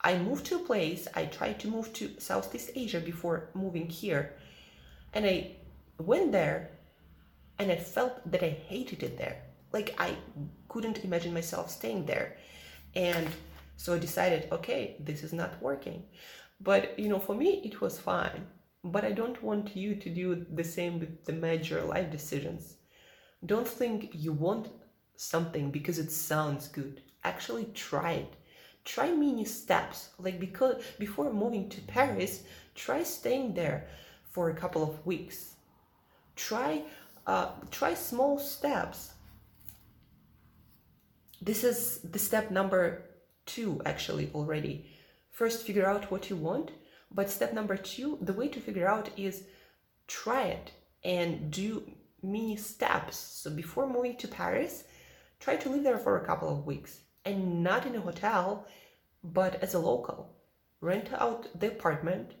I 0.00 0.18
moved 0.18 0.46
to 0.46 0.56
a 0.56 0.60
place, 0.60 1.08
I 1.14 1.26
tried 1.26 1.60
to 1.60 1.68
move 1.68 1.92
to 1.94 2.18
Southeast 2.18 2.70
Asia 2.74 3.00
before 3.00 3.50
moving 3.54 3.88
here. 3.88 4.36
And 5.12 5.26
I 5.26 5.56
went 5.98 6.32
there 6.32 6.70
and 7.58 7.70
I 7.70 7.76
felt 7.76 8.30
that 8.30 8.42
I 8.42 8.50
hated 8.50 9.02
it 9.02 9.18
there. 9.18 9.42
Like 9.72 9.94
I 9.98 10.16
couldn't 10.70 11.04
imagine 11.04 11.34
myself 11.34 11.70
staying 11.70 12.06
there. 12.06 12.36
And 12.94 13.28
so 13.76 13.94
I 13.94 13.98
decided, 13.98 14.48
okay, 14.50 14.96
this 15.00 15.22
is 15.22 15.32
not 15.32 15.60
working. 15.60 16.04
But 16.60 16.98
you 16.98 17.08
know, 17.08 17.18
for 17.18 17.34
me 17.34 17.60
it 17.64 17.80
was 17.80 17.98
fine. 17.98 18.46
But 18.82 19.04
I 19.04 19.12
don't 19.12 19.42
want 19.42 19.76
you 19.76 19.94
to 19.94 20.08
do 20.08 20.46
the 20.50 20.64
same 20.64 21.00
with 21.00 21.24
the 21.26 21.34
major 21.34 21.82
life 21.82 22.10
decisions. 22.10 22.76
Don't 23.44 23.68
think 23.68 24.10
you 24.12 24.32
want 24.32 24.68
something 25.16 25.70
because 25.70 25.98
it 25.98 26.10
sounds 26.10 26.68
good. 26.68 27.02
Actually, 27.24 27.66
try 27.74 28.12
it. 28.12 28.32
Try 28.84 29.10
mini 29.10 29.44
steps. 29.44 30.10
Like 30.18 30.40
because 30.40 30.82
before 30.98 31.32
moving 31.32 31.68
to 31.70 31.80
Paris, 31.82 32.44
try 32.74 33.02
staying 33.02 33.54
there 33.54 33.88
for 34.30 34.48
a 34.48 34.54
couple 34.54 34.82
of 34.82 35.04
weeks. 35.04 35.56
Try 36.36 36.82
uh, 37.26 37.50
try 37.70 37.94
small 37.94 38.38
steps. 38.38 39.12
This 41.40 41.64
is 41.64 41.98
the 42.00 42.18
step 42.18 42.50
number 42.50 43.02
two 43.46 43.80
actually 43.86 44.30
already. 44.34 44.86
First, 45.30 45.66
figure 45.66 45.86
out 45.86 46.10
what 46.10 46.28
you 46.28 46.36
want. 46.36 46.70
But 47.12 47.30
step 47.30 47.52
number 47.52 47.76
two, 47.76 48.18
the 48.20 48.32
way 48.32 48.48
to 48.48 48.60
figure 48.60 48.86
out 48.86 49.10
is 49.16 49.44
try 50.06 50.42
it 50.44 50.72
and 51.02 51.50
do 51.50 51.82
mini 52.22 52.56
steps. 52.56 53.16
So 53.16 53.50
before 53.50 53.88
moving 53.88 54.16
to 54.18 54.28
Paris, 54.28 54.84
try 55.40 55.56
to 55.56 55.68
live 55.70 55.82
there 55.82 55.98
for 55.98 56.18
a 56.18 56.26
couple 56.26 56.48
of 56.48 56.66
weeks 56.66 57.00
and 57.24 57.62
not 57.62 57.86
in 57.86 57.96
a 57.96 58.00
hotel, 58.00 58.66
but 59.24 59.62
as 59.62 59.74
a 59.74 59.78
local. 59.78 60.30
Rent 60.80 61.12
out 61.12 61.48
the 61.58 61.68
apartment, 61.68 62.32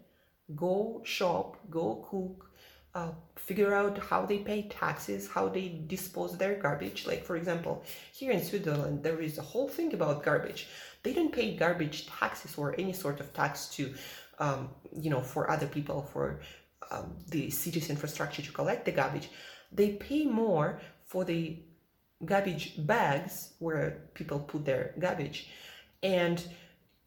go 0.54 1.02
shop, 1.04 1.56
go 1.70 2.06
cook, 2.10 2.49
uh, 2.94 3.10
figure 3.36 3.74
out 3.74 3.98
how 3.98 4.26
they 4.26 4.38
pay 4.38 4.62
taxes, 4.68 5.28
how 5.28 5.48
they 5.48 5.80
dispose 5.86 6.36
their 6.36 6.54
garbage. 6.54 7.06
Like, 7.06 7.24
for 7.24 7.36
example, 7.36 7.84
here 8.12 8.32
in 8.32 8.42
Switzerland, 8.42 9.02
there 9.02 9.20
is 9.20 9.38
a 9.38 9.42
whole 9.42 9.68
thing 9.68 9.94
about 9.94 10.24
garbage. 10.24 10.68
They 11.02 11.12
don't 11.12 11.32
pay 11.32 11.56
garbage 11.56 12.06
taxes 12.06 12.58
or 12.58 12.74
any 12.78 12.92
sort 12.92 13.20
of 13.20 13.32
tax 13.32 13.68
to, 13.76 13.94
um, 14.38 14.70
you 14.96 15.10
know, 15.10 15.20
for 15.20 15.50
other 15.50 15.66
people, 15.66 16.02
for 16.12 16.40
um, 16.90 17.16
the 17.28 17.50
city's 17.50 17.90
infrastructure 17.90 18.42
to 18.42 18.52
collect 18.52 18.84
the 18.84 18.92
garbage. 18.92 19.30
They 19.72 19.92
pay 19.92 20.26
more 20.26 20.80
for 21.06 21.24
the 21.24 21.58
garbage 22.24 22.74
bags 22.86 23.54
where 23.60 24.02
people 24.14 24.40
put 24.40 24.64
their 24.64 24.94
garbage. 24.98 25.48
And 26.02 26.42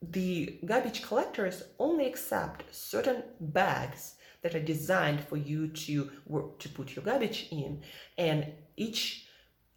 the 0.01 0.59
garbage 0.65 1.01
collectors 1.01 1.63
only 1.79 2.05
accept 2.05 2.63
certain 2.73 3.23
bags 3.39 4.15
that 4.43 4.53
are 4.53 4.61
designed 4.61 5.21
for 5.21 5.37
you 5.37 5.67
to 5.69 6.11
work, 6.27 6.59
to 6.59 6.69
put 6.69 6.95
your 6.95 7.03
garbage 7.03 7.47
in. 7.49 7.81
And 8.17 8.51
each 8.77 9.25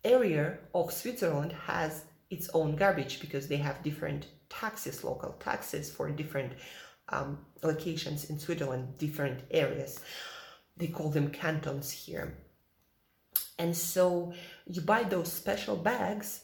area 0.05 0.59
of 0.75 0.93
Switzerland 0.93 1.53
has 1.53 2.05
its 2.31 2.51
own 2.53 2.77
garbage 2.77 3.21
because 3.21 3.49
they 3.49 3.57
have 3.57 3.83
different 3.83 4.27
taxes 4.49 5.03
local 5.03 5.33
taxes 5.41 5.91
for 5.91 6.11
different 6.11 6.53
um, 7.09 7.39
locations 7.63 8.31
in 8.31 8.39
Switzerland 8.39 8.99
different 8.99 9.41
areas. 9.51 10.01
They 10.77 10.89
call 10.89 11.11
them 11.11 11.31
cantons 11.31 11.91
here. 11.91 12.37
And 13.59 13.75
so 13.75 14.35
you 14.67 14.83
buy 14.83 15.05
those 15.05 15.33
special 15.33 15.77
bags 15.77 16.43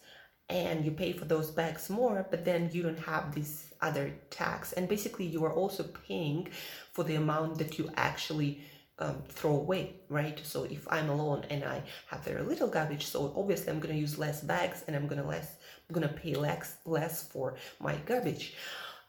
and 0.48 0.84
you 0.84 0.90
pay 0.92 1.12
for 1.12 1.24
those 1.24 1.50
bags 1.50 1.90
more, 1.90 2.26
but 2.30 2.44
then 2.44 2.70
you 2.72 2.82
don't 2.82 2.98
have 2.98 3.34
this 3.34 3.71
other 3.82 4.14
tax. 4.30 4.72
And 4.72 4.88
basically, 4.88 5.26
you 5.26 5.44
are 5.44 5.52
also 5.52 5.82
paying 6.06 6.48
for 6.92 7.04
the 7.04 7.16
amount 7.16 7.58
that 7.58 7.78
you 7.78 7.90
actually 7.96 8.62
um, 8.98 9.22
throw 9.28 9.56
away, 9.56 9.96
right? 10.08 10.40
So 10.44 10.64
if 10.64 10.86
I'm 10.90 11.08
alone 11.08 11.44
and 11.50 11.64
I 11.64 11.82
have 12.06 12.24
very 12.24 12.42
little 12.42 12.68
garbage, 12.68 13.06
so 13.06 13.32
obviously 13.36 13.72
I'm 13.72 13.80
gonna 13.80 13.94
use 13.94 14.18
less 14.18 14.40
bags 14.40 14.84
and 14.86 14.94
I'm 14.94 15.06
gonna 15.06 15.26
less, 15.26 15.56
I'm 15.88 15.94
gonna 15.94 16.08
pay 16.08 16.34
less 16.34 16.76
less 16.84 17.26
for 17.26 17.56
my 17.80 17.96
garbage. 18.06 18.54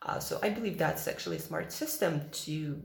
Uh, 0.02 0.20
so 0.20 0.40
I 0.42 0.50
believe 0.50 0.78
that's 0.78 1.08
actually 1.08 1.38
a 1.38 1.42
smart 1.42 1.72
system 1.72 2.22
to 2.32 2.82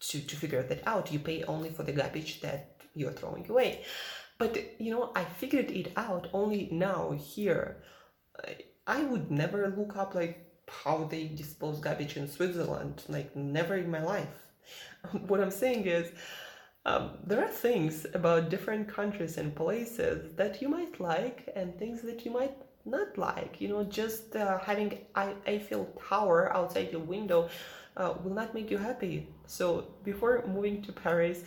to 0.00 0.20
to 0.20 0.36
figure 0.36 0.62
that 0.62 0.86
out. 0.86 1.12
You 1.12 1.18
pay 1.18 1.42
only 1.44 1.70
for 1.70 1.82
the 1.82 1.92
garbage 1.92 2.40
that 2.42 2.76
you're 2.94 3.12
throwing 3.12 3.48
away. 3.50 3.84
But 4.38 4.80
you 4.80 4.90
know, 4.90 5.10
I 5.14 5.24
figured 5.24 5.70
it 5.70 5.92
out 5.96 6.28
only 6.32 6.68
now 6.70 7.12
here. 7.12 7.82
I 8.86 9.02
would 9.02 9.30
never 9.30 9.74
look 9.76 9.96
up 9.96 10.14
like 10.14 10.53
how 10.68 11.04
they 11.04 11.28
dispose 11.28 11.78
garbage 11.78 12.16
in 12.16 12.28
Switzerland, 12.28 13.02
like 13.08 13.34
never 13.36 13.76
in 13.76 13.90
my 13.90 14.02
life. 14.02 14.46
what 15.26 15.40
I'm 15.40 15.50
saying 15.50 15.86
is, 15.86 16.10
um, 16.86 17.12
there 17.26 17.42
are 17.42 17.48
things 17.48 18.06
about 18.12 18.50
different 18.50 18.88
countries 18.88 19.38
and 19.38 19.54
places 19.54 20.34
that 20.36 20.60
you 20.60 20.68
might 20.68 21.00
like 21.00 21.48
and 21.56 21.78
things 21.78 22.02
that 22.02 22.24
you 22.26 22.30
might 22.30 22.56
not 22.84 23.16
like. 23.16 23.60
You 23.60 23.68
know, 23.68 23.84
just 23.84 24.36
uh, 24.36 24.58
having 24.58 24.98
Eiffel 25.16 25.86
Tower 26.08 26.54
outside 26.54 26.92
your 26.92 27.00
window 27.00 27.48
uh, 27.96 28.14
will 28.22 28.34
not 28.34 28.54
make 28.54 28.70
you 28.70 28.78
happy. 28.78 29.28
So 29.46 29.88
before 30.04 30.44
moving 30.46 30.82
to 30.82 30.92
Paris, 30.92 31.44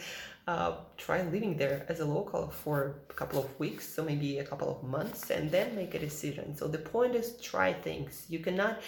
uh, 0.48 0.78
try 0.96 1.22
living 1.24 1.58
there 1.58 1.86
as 1.90 2.00
a 2.00 2.06
local 2.06 2.50
for 2.50 3.02
a 3.10 3.14
couple 3.14 3.40
of 3.40 3.60
weeks, 3.60 3.88
so 3.88 4.04
maybe 4.04 4.40
a 4.40 4.46
couple 4.46 4.70
of 4.70 4.82
months, 4.84 5.30
and 5.30 5.52
then 5.52 5.76
make 5.76 5.94
a 5.94 6.00
decision. 6.00 6.56
So 6.56 6.68
the 6.68 6.78
point 6.78 7.16
is 7.16 7.38
try 7.42 7.74
things. 7.74 8.26
You 8.30 8.40
cannot 8.40 8.80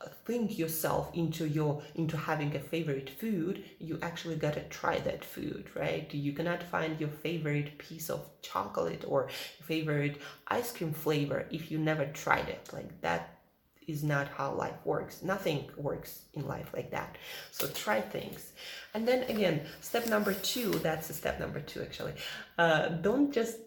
uh, 0.00 0.08
think 0.24 0.58
yourself 0.58 1.10
into 1.14 1.46
your 1.46 1.82
into 1.96 2.16
having 2.16 2.54
a 2.54 2.58
favorite 2.58 3.10
food 3.10 3.64
you 3.78 3.98
actually 4.02 4.36
gotta 4.36 4.62
try 4.62 4.98
that 4.98 5.24
food 5.24 5.68
right 5.76 6.12
you 6.12 6.32
cannot 6.32 6.62
find 6.62 6.98
your 6.98 7.08
favorite 7.08 7.78
piece 7.78 8.10
of 8.10 8.26
chocolate 8.40 9.04
or 9.06 9.28
favorite 9.62 10.20
ice 10.48 10.72
cream 10.72 10.92
flavor 10.92 11.46
if 11.52 11.70
you 11.70 11.78
never 11.78 12.06
tried 12.06 12.48
it 12.48 12.68
like 12.72 13.00
that 13.00 13.41
is 13.88 14.02
not 14.02 14.28
how 14.28 14.52
life 14.54 14.78
works. 14.84 15.22
Nothing 15.22 15.70
works 15.76 16.22
in 16.34 16.46
life 16.46 16.70
like 16.72 16.90
that. 16.90 17.16
So 17.50 17.66
try 17.68 18.00
things. 18.00 18.52
And 18.94 19.06
then 19.06 19.24
again, 19.24 19.62
step 19.80 20.06
number 20.06 20.34
two, 20.34 20.70
that's 20.70 21.14
step 21.14 21.40
number 21.40 21.60
two 21.60 21.82
actually. 21.82 22.14
Uh, 22.58 22.88
don't 22.88 23.32
just, 23.32 23.58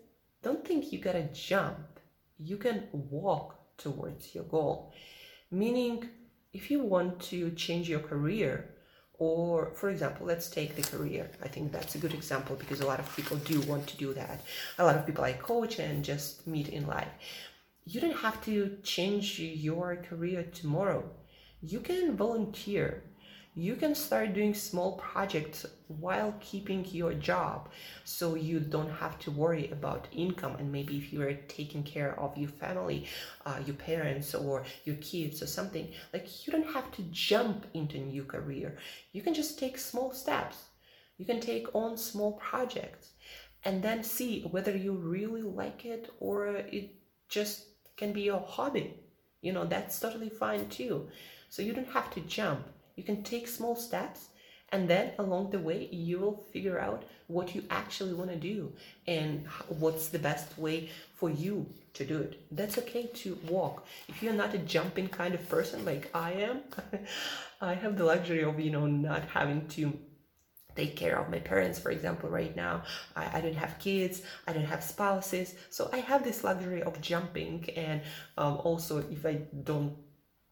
don't 0.43 0.65
think 0.65 0.91
you 0.91 0.99
gotta 0.99 1.27
jump. 1.33 1.99
You 2.37 2.57
can 2.57 2.87
walk 2.91 3.77
towards 3.77 4.33
your 4.33 4.43
goal. 4.45 4.93
Meaning, 5.51 6.09
if 6.53 6.71
you 6.71 6.83
want 6.83 7.19
to 7.21 7.51
change 7.51 7.89
your 7.89 7.99
career, 7.99 8.75
or 9.17 9.71
for 9.75 9.89
example 9.89 10.25
let's 10.25 10.49
take 10.49 10.75
the 10.75 10.81
career 10.81 11.29
i 11.41 11.47
think 11.47 11.71
that's 11.71 11.95
a 11.95 11.97
good 11.97 12.13
example 12.13 12.55
because 12.57 12.81
a 12.81 12.85
lot 12.85 12.99
of 12.99 13.15
people 13.15 13.37
do 13.37 13.61
want 13.61 13.85
to 13.87 13.95
do 13.97 14.13
that 14.13 14.41
a 14.77 14.83
lot 14.83 14.95
of 14.95 15.05
people 15.05 15.23
i 15.23 15.31
coach 15.31 15.79
and 15.79 16.03
just 16.03 16.45
meet 16.45 16.67
in 16.69 16.85
life 16.85 17.07
you 17.87 18.01
don't 18.01 18.17
have 18.17 18.43
to 18.43 18.77
change 18.81 19.39
your 19.39 19.97
career 19.97 20.43
tomorrow. 20.51 21.03
You 21.61 21.79
can 21.79 22.17
volunteer. 22.17 23.03
You 23.53 23.75
can 23.75 23.93
start 23.93 24.33
doing 24.33 24.55
small 24.55 24.93
projects 24.93 25.67
while 25.87 26.33
keeping 26.41 26.83
your 26.85 27.13
job 27.13 27.69
so 28.03 28.33
you 28.33 28.59
don't 28.59 28.89
have 28.89 29.19
to 29.19 29.31
worry 29.31 29.69
about 29.71 30.07
income. 30.11 30.55
And 30.57 30.71
maybe 30.71 30.97
if 30.97 31.13
you 31.13 31.21
are 31.21 31.35
taking 31.47 31.83
care 31.83 32.19
of 32.19 32.35
your 32.35 32.49
family, 32.49 33.05
uh, 33.45 33.59
your 33.65 33.75
parents, 33.75 34.33
or 34.33 34.65
your 34.83 34.95
kids, 34.95 35.43
or 35.43 35.47
something, 35.47 35.87
like 36.11 36.45
you 36.45 36.51
don't 36.51 36.73
have 36.73 36.91
to 36.93 37.03
jump 37.11 37.67
into 37.75 37.97
a 37.97 38.01
new 38.01 38.23
career. 38.23 38.77
You 39.13 39.21
can 39.21 39.35
just 39.35 39.59
take 39.59 39.77
small 39.77 40.11
steps. 40.11 40.57
You 41.17 41.25
can 41.25 41.39
take 41.39 41.73
on 41.75 41.97
small 41.97 42.33
projects 42.33 43.11
and 43.63 43.81
then 43.81 44.03
see 44.03 44.41
whether 44.49 44.75
you 44.75 44.93
really 44.93 45.43
like 45.43 45.85
it 45.85 46.09
or 46.19 46.47
it 46.47 46.95
just 47.29 47.74
can 47.97 48.13
be 48.13 48.21
your 48.21 48.43
hobby. 48.47 48.99
You 49.41 49.53
know, 49.53 49.65
that's 49.65 49.99
totally 49.99 50.29
fine 50.29 50.69
too. 50.69 51.07
So 51.49 51.61
you 51.61 51.73
don't 51.73 51.91
have 51.91 52.11
to 52.15 52.21
jump. 52.21 52.67
You 52.95 53.03
can 53.03 53.23
take 53.23 53.47
small 53.47 53.75
steps 53.75 54.29
and 54.69 54.89
then 54.89 55.11
along 55.19 55.51
the 55.51 55.59
way 55.59 55.87
you 55.91 56.19
will 56.19 56.45
figure 56.51 56.79
out 56.79 57.03
what 57.27 57.55
you 57.55 57.63
actually 57.69 58.13
want 58.13 58.29
to 58.31 58.35
do 58.35 58.71
and 59.07 59.45
what's 59.67 60.09
the 60.09 60.19
best 60.19 60.57
way 60.57 60.89
for 61.13 61.29
you 61.29 61.65
to 61.93 62.05
do 62.05 62.19
it. 62.19 62.41
That's 62.51 62.77
okay 62.79 63.07
to 63.21 63.37
walk. 63.47 63.85
If 64.07 64.21
you're 64.21 64.33
not 64.33 64.53
a 64.53 64.59
jumping 64.59 65.07
kind 65.07 65.33
of 65.33 65.47
person 65.47 65.85
like 65.85 66.09
I 66.13 66.33
am, 66.33 66.61
I 67.61 67.73
have 67.73 67.97
the 67.97 68.05
luxury 68.05 68.43
of, 68.43 68.59
you 68.59 68.71
know, 68.71 68.85
not 68.85 69.23
having 69.29 69.67
to 69.69 69.97
take 70.75 70.95
care 70.95 71.17
of 71.17 71.29
my 71.29 71.39
parents 71.39 71.79
for 71.79 71.91
example 71.91 72.29
right 72.29 72.55
now 72.55 72.83
I, 73.15 73.37
I 73.37 73.41
don't 73.41 73.55
have 73.55 73.79
kids 73.79 74.21
i 74.47 74.53
don't 74.53 74.65
have 74.65 74.83
spouses 74.83 75.55
so 75.69 75.89
i 75.93 75.97
have 75.97 76.23
this 76.23 76.43
luxury 76.43 76.83
of 76.83 76.99
jumping 77.01 77.69
and 77.75 78.01
um, 78.37 78.57
also 78.63 78.99
if 79.09 79.25
i 79.25 79.41
don't 79.63 79.95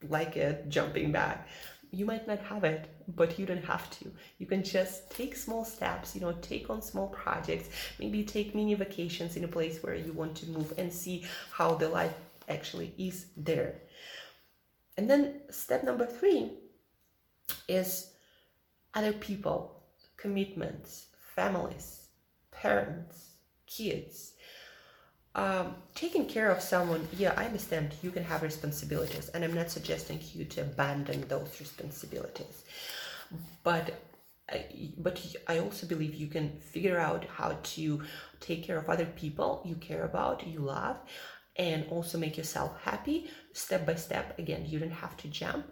like 0.09 0.37
it 0.37 0.69
jumping 0.69 1.11
back. 1.11 1.47
You 1.91 2.05
might 2.05 2.27
not 2.27 2.39
have 2.39 2.63
it 2.63 2.89
but 3.15 3.37
you 3.37 3.45
don't 3.45 3.63
have 3.65 3.89
to. 3.99 4.11
You 4.39 4.47
can 4.47 4.63
just 4.63 5.11
take 5.11 5.35
small 5.35 5.63
steps 5.63 6.15
you 6.15 6.21
know 6.21 6.33
take 6.41 6.69
on 6.69 6.81
small 6.81 7.07
projects 7.07 7.69
maybe 7.99 8.23
take 8.23 8.55
mini 8.55 8.73
vacations 8.73 9.35
in 9.35 9.43
a 9.43 9.47
place 9.47 9.83
where 9.83 9.95
you 9.95 10.11
want 10.13 10.35
to 10.37 10.49
move 10.49 10.73
and 10.77 10.91
see 10.91 11.25
how 11.51 11.75
the 11.75 11.89
life 11.89 12.13
actually 12.49 12.93
is 12.97 13.27
there. 13.37 13.75
And 14.97 15.09
then 15.09 15.41
step 15.49 15.83
number 15.83 16.05
three 16.05 16.51
is 17.67 18.11
other 18.93 19.13
people 19.13 19.82
commitments, 20.23 21.07
families, 21.35 22.07
parents, 22.51 23.15
kids. 23.67 24.33
Um, 25.35 25.75
taking 25.95 26.25
care 26.27 26.49
of 26.49 26.61
someone, 26.61 27.05
yeah, 27.17 27.33
I 27.35 27.45
understand 27.45 27.93
you 28.01 28.11
can 28.11 28.23
have 28.23 28.41
responsibilities, 28.41 29.29
and 29.33 29.43
I'm 29.43 29.53
not 29.53 29.69
suggesting 29.69 30.19
you 30.33 30.45
to 30.45 30.61
abandon 30.61 31.27
those 31.27 31.51
responsibilities. 31.59 32.63
But 33.63 33.85
but 34.97 35.15
I 35.47 35.59
also 35.59 35.87
believe 35.87 36.13
you 36.15 36.27
can 36.27 36.47
figure 36.59 36.99
out 36.99 37.25
how 37.25 37.57
to 37.75 38.01
take 38.39 38.61
care 38.67 38.77
of 38.77 38.89
other 38.89 39.05
people 39.05 39.61
you 39.65 39.75
care 39.75 40.03
about, 40.03 40.45
you 40.45 40.59
love, 40.59 40.97
and 41.55 41.85
also 41.89 42.17
make 42.17 42.37
yourself 42.37 42.71
happy 42.81 43.17
step 43.53 43.85
by 43.85 43.95
step. 43.95 44.37
Again, 44.37 44.65
you 44.69 44.79
don't 44.79 45.01
have 45.05 45.15
to 45.17 45.27
jump. 45.27 45.65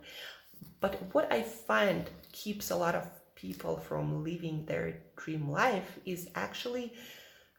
But 0.80 0.94
what 1.14 1.32
I 1.32 1.42
find 1.44 2.10
keeps 2.32 2.72
a 2.72 2.76
lot 2.76 2.96
of 2.96 3.06
people 3.42 3.78
from 3.78 4.24
living 4.24 4.66
their 4.66 5.02
dream 5.18 5.50
life 5.50 6.00
is 6.06 6.30
actually 6.36 6.94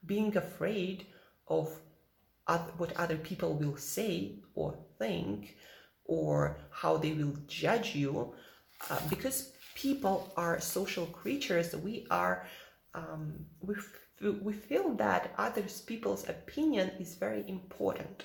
being 0.06 0.36
afraid 0.36 1.06
of 1.48 1.68
what 2.76 2.96
other 2.96 3.16
people 3.16 3.54
will 3.54 3.76
say 3.76 4.36
or 4.54 4.76
think 4.98 5.56
or 6.04 6.58
how 6.70 6.96
they 6.96 7.12
will 7.12 7.34
judge 7.46 7.94
you 7.94 8.32
uh, 8.90 8.98
because 9.08 9.52
people 9.74 10.32
are 10.36 10.60
social 10.60 11.06
creatures. 11.06 11.74
We 11.74 12.06
are 12.10 12.46
um, 12.94 13.46
we, 13.60 13.74
f- 13.74 14.34
we 14.42 14.52
feel 14.52 14.94
that 14.94 15.32
others 15.38 15.80
people's 15.80 16.28
opinion 16.28 16.90
is 17.00 17.14
very 17.14 17.44
important 17.48 18.24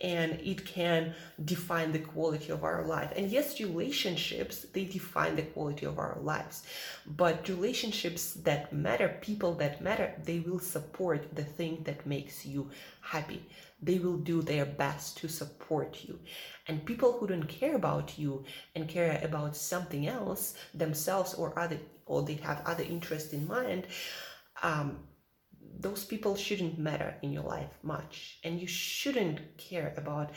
and 0.00 0.32
it 0.42 0.66
can 0.66 1.14
define 1.44 1.90
the 1.90 1.98
quality 1.98 2.52
of 2.52 2.64
our 2.64 2.84
life. 2.84 3.12
And 3.16 3.30
yes 3.30 3.58
relationships 3.60 4.66
they 4.72 4.84
define 4.84 5.36
the 5.36 5.42
quality 5.42 5.86
of 5.86 5.98
our 5.98 6.18
lives. 6.20 6.64
But 7.06 7.48
relationships 7.48 8.34
that 8.44 8.72
matter 8.72 9.16
people 9.22 9.54
that 9.54 9.80
matter 9.80 10.12
they 10.22 10.40
will 10.40 10.58
support 10.58 11.34
the 11.34 11.44
thing 11.44 11.82
that 11.84 12.06
makes 12.06 12.44
you 12.44 12.70
happy. 13.00 13.48
They 13.82 13.98
will 13.98 14.18
do 14.18 14.42
their 14.42 14.66
best 14.66 15.18
to 15.18 15.28
support 15.28 16.04
you. 16.04 16.18
And 16.66 16.84
people 16.84 17.12
who 17.12 17.26
don't 17.26 17.48
care 17.48 17.76
about 17.76 18.18
you 18.18 18.44
and 18.74 18.88
care 18.88 19.20
about 19.22 19.56
something 19.56 20.06
else 20.06 20.54
themselves 20.74 21.34
or 21.34 21.58
other 21.58 21.78
or 22.04 22.22
they 22.22 22.34
have 22.34 22.62
other 22.66 22.84
interests 22.84 23.32
in 23.32 23.48
mind 23.48 23.86
um, 24.62 24.98
those 25.78 26.04
people 26.04 26.36
shouldn't 26.36 26.78
matter 26.78 27.16
in 27.22 27.32
your 27.32 27.42
life 27.42 27.78
much. 27.82 28.38
And 28.44 28.60
you 28.60 28.66
shouldn't 28.66 29.56
care 29.58 29.94
about 29.96 30.30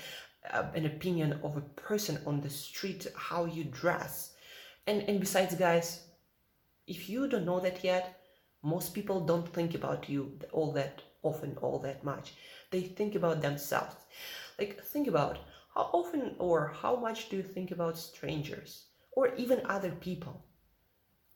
uh, 0.51 0.63
an 0.73 0.85
opinion 0.85 1.39
of 1.43 1.57
a 1.57 1.61
person 1.61 2.19
on 2.25 2.41
the 2.41 2.49
street 2.49 3.07
how 3.15 3.45
you 3.45 3.63
dress. 3.63 4.33
And 4.87 5.01
and 5.03 5.19
besides 5.19 5.55
guys 5.55 6.05
if 6.87 7.07
you 7.07 7.27
don't 7.27 7.45
know 7.45 7.59
that 7.59 7.83
yet 7.83 8.19
most 8.63 8.93
people 8.95 9.21
don't 9.21 9.47
think 9.53 9.75
about 9.75 10.09
you 10.09 10.37
all 10.51 10.71
that 10.73 11.03
often 11.21 11.55
all 11.61 11.79
that 11.79 12.03
much. 12.03 12.33
They 12.71 12.81
think 12.81 13.15
about 13.15 13.41
themselves. 13.41 13.95
Like 14.57 14.83
think 14.83 15.07
about 15.07 15.37
how 15.75 15.89
often 15.93 16.35
or 16.39 16.73
how 16.81 16.95
much 16.95 17.29
do 17.29 17.37
you 17.37 17.43
think 17.43 17.71
about 17.71 17.97
strangers 17.97 18.85
or 19.11 19.35
even 19.35 19.61
other 19.65 19.91
people 19.91 20.43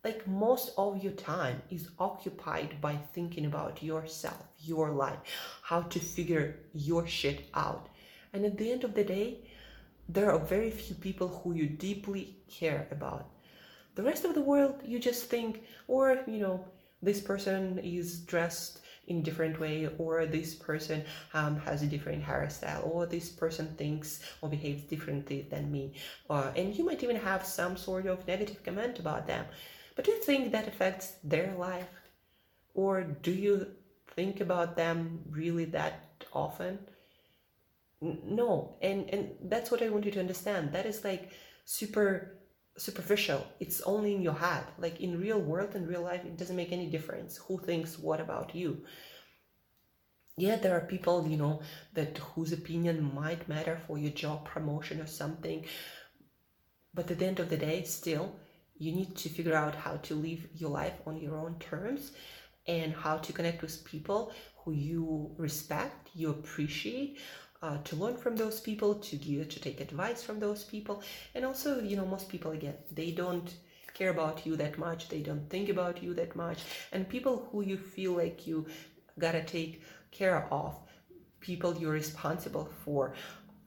like 0.03 0.27
most 0.27 0.71
of 0.77 1.01
your 1.01 1.13
time 1.13 1.61
is 1.69 1.89
occupied 1.97 2.81
by 2.81 2.95
thinking 3.13 3.45
about 3.45 3.81
yourself, 3.81 4.43
your 4.59 4.91
life, 4.91 5.19
how 5.61 5.81
to 5.81 5.99
figure 5.99 6.59
your 6.73 7.07
shit 7.07 7.49
out. 7.53 7.89
And 8.33 8.45
at 8.45 8.57
the 8.57 8.71
end 8.71 8.83
of 8.83 8.93
the 8.93 9.03
day, 9.03 9.39
there 10.09 10.31
are 10.31 10.39
very 10.39 10.71
few 10.71 10.95
people 10.95 11.27
who 11.27 11.53
you 11.53 11.67
deeply 11.67 12.35
care 12.49 12.87
about. 12.91 13.29
The 13.95 14.03
rest 14.03 14.25
of 14.25 14.33
the 14.33 14.41
world, 14.41 14.81
you 14.83 14.99
just 14.99 15.25
think, 15.25 15.63
or, 15.87 16.19
you 16.27 16.39
know, 16.39 16.65
this 17.01 17.21
person 17.21 17.79
is 17.79 18.21
dressed 18.21 18.79
in 19.07 19.21
different 19.21 19.59
way 19.59 19.89
or 19.97 20.25
this 20.25 20.55
person 20.55 21.03
um, 21.33 21.57
has 21.57 21.81
a 21.83 21.87
different 21.87 22.23
hairstyle 22.23 22.87
or 22.87 23.05
this 23.05 23.29
person 23.29 23.67
thinks 23.77 24.21
or 24.41 24.49
behaves 24.49 24.83
differently 24.83 25.45
than 25.49 25.69
me 25.69 25.93
uh, 26.29 26.51
and 26.55 26.73
you 26.73 26.85
might 26.85 27.03
even 27.03 27.17
have 27.17 27.45
some 27.45 27.75
sort 27.75 28.05
of 28.05 28.25
negative 28.27 28.63
comment 28.63 28.99
about 28.99 29.27
them 29.27 29.45
but 29.95 30.05
do 30.05 30.11
you 30.11 30.21
think 30.21 30.51
that 30.51 30.67
affects 30.67 31.13
their 31.23 31.53
life? 31.55 31.89
Or 32.73 33.03
do 33.03 33.31
you 33.31 33.67
think 34.15 34.39
about 34.41 34.75
them 34.75 35.21
really 35.29 35.65
that 35.65 36.25
often? 36.33 36.79
No. 38.01 38.75
And 38.81 39.09
and 39.09 39.31
that's 39.43 39.71
what 39.71 39.81
I 39.81 39.89
want 39.89 40.05
you 40.05 40.11
to 40.11 40.19
understand. 40.19 40.73
That 40.73 40.85
is 40.85 41.03
like 41.03 41.31
super 41.65 42.37
superficial. 42.77 43.45
It's 43.59 43.81
only 43.81 44.15
in 44.15 44.21
your 44.21 44.33
head. 44.33 44.65
Like 44.77 44.99
in 44.99 45.21
real 45.21 45.39
world 45.39 45.75
and 45.75 45.87
real 45.87 46.01
life, 46.01 46.25
it 46.25 46.37
doesn't 46.37 46.55
make 46.55 46.71
any 46.71 46.87
difference 46.89 47.37
who 47.37 47.59
thinks 47.59 47.99
what 47.99 48.19
about 48.19 48.55
you. 48.55 48.83
Yeah, 50.35 50.55
there 50.55 50.75
are 50.75 50.81
people, 50.81 51.27
you 51.27 51.37
know, 51.37 51.61
that 51.93 52.17
whose 52.17 52.51
opinion 52.51 53.13
might 53.13 53.47
matter 53.47 53.79
for 53.85 53.99
your 53.99 54.11
job 54.11 54.45
promotion 54.45 54.99
or 54.99 55.05
something. 55.05 55.65
But 56.93 57.11
at 57.11 57.19
the 57.19 57.27
end 57.27 57.39
of 57.39 57.49
the 57.49 57.57
day, 57.57 57.83
still, 57.83 58.35
you 58.83 58.91
need 58.99 59.15
to 59.15 59.29
figure 59.29 59.55
out 59.63 59.75
how 59.75 59.95
to 60.07 60.13
live 60.15 60.41
your 60.55 60.69
life 60.69 60.97
on 61.07 61.15
your 61.17 61.35
own 61.37 61.55
terms 61.59 62.11
and 62.67 62.93
how 62.93 63.17
to 63.17 63.31
connect 63.33 63.61
with 63.61 63.83
people 63.85 64.31
who 64.57 64.71
you 64.71 65.31
respect, 65.37 66.09
you 66.13 66.29
appreciate, 66.29 67.19
uh, 67.61 67.77
to 67.83 67.95
learn 67.95 68.17
from 68.17 68.35
those 68.35 68.59
people, 68.59 68.95
to 68.95 69.15
give, 69.15 69.47
to 69.49 69.59
take 69.59 69.79
advice 69.79 70.21
from 70.21 70.39
those 70.39 70.63
people, 70.63 71.01
and 71.35 71.45
also, 71.45 71.81
you 71.81 71.95
know, 71.95 72.05
most 72.05 72.27
people 72.29 72.51
again, 72.51 72.75
they 72.91 73.11
don't 73.11 73.55
care 73.93 74.09
about 74.09 74.45
you 74.45 74.55
that 74.57 74.77
much, 74.77 75.07
they 75.07 75.21
don't 75.21 75.49
think 75.49 75.69
about 75.69 76.03
you 76.03 76.13
that 76.13 76.35
much, 76.35 76.59
and 76.91 77.07
people 77.07 77.47
who 77.51 77.61
you 77.61 77.77
feel 77.77 78.13
like 78.13 78.47
you 78.47 78.65
gotta 79.19 79.43
take 79.43 79.81
care 80.11 80.47
of, 80.51 80.75
people 81.39 81.77
you're 81.77 81.91
responsible 81.91 82.69
for, 82.83 83.13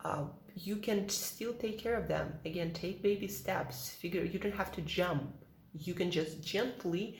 uh, 0.06 0.24
you 0.54 0.76
can 0.76 1.08
still 1.08 1.54
take 1.54 1.78
care 1.78 1.96
of 1.96 2.06
them. 2.08 2.32
Again, 2.44 2.72
take 2.72 3.02
baby 3.02 3.28
steps. 3.28 3.90
Figure 3.90 4.24
you 4.24 4.38
don't 4.38 4.60
have 4.62 4.72
to 4.72 4.82
jump. 4.82 5.24
You 5.86 5.94
can 5.94 6.10
just 6.10 6.42
gently 6.54 7.18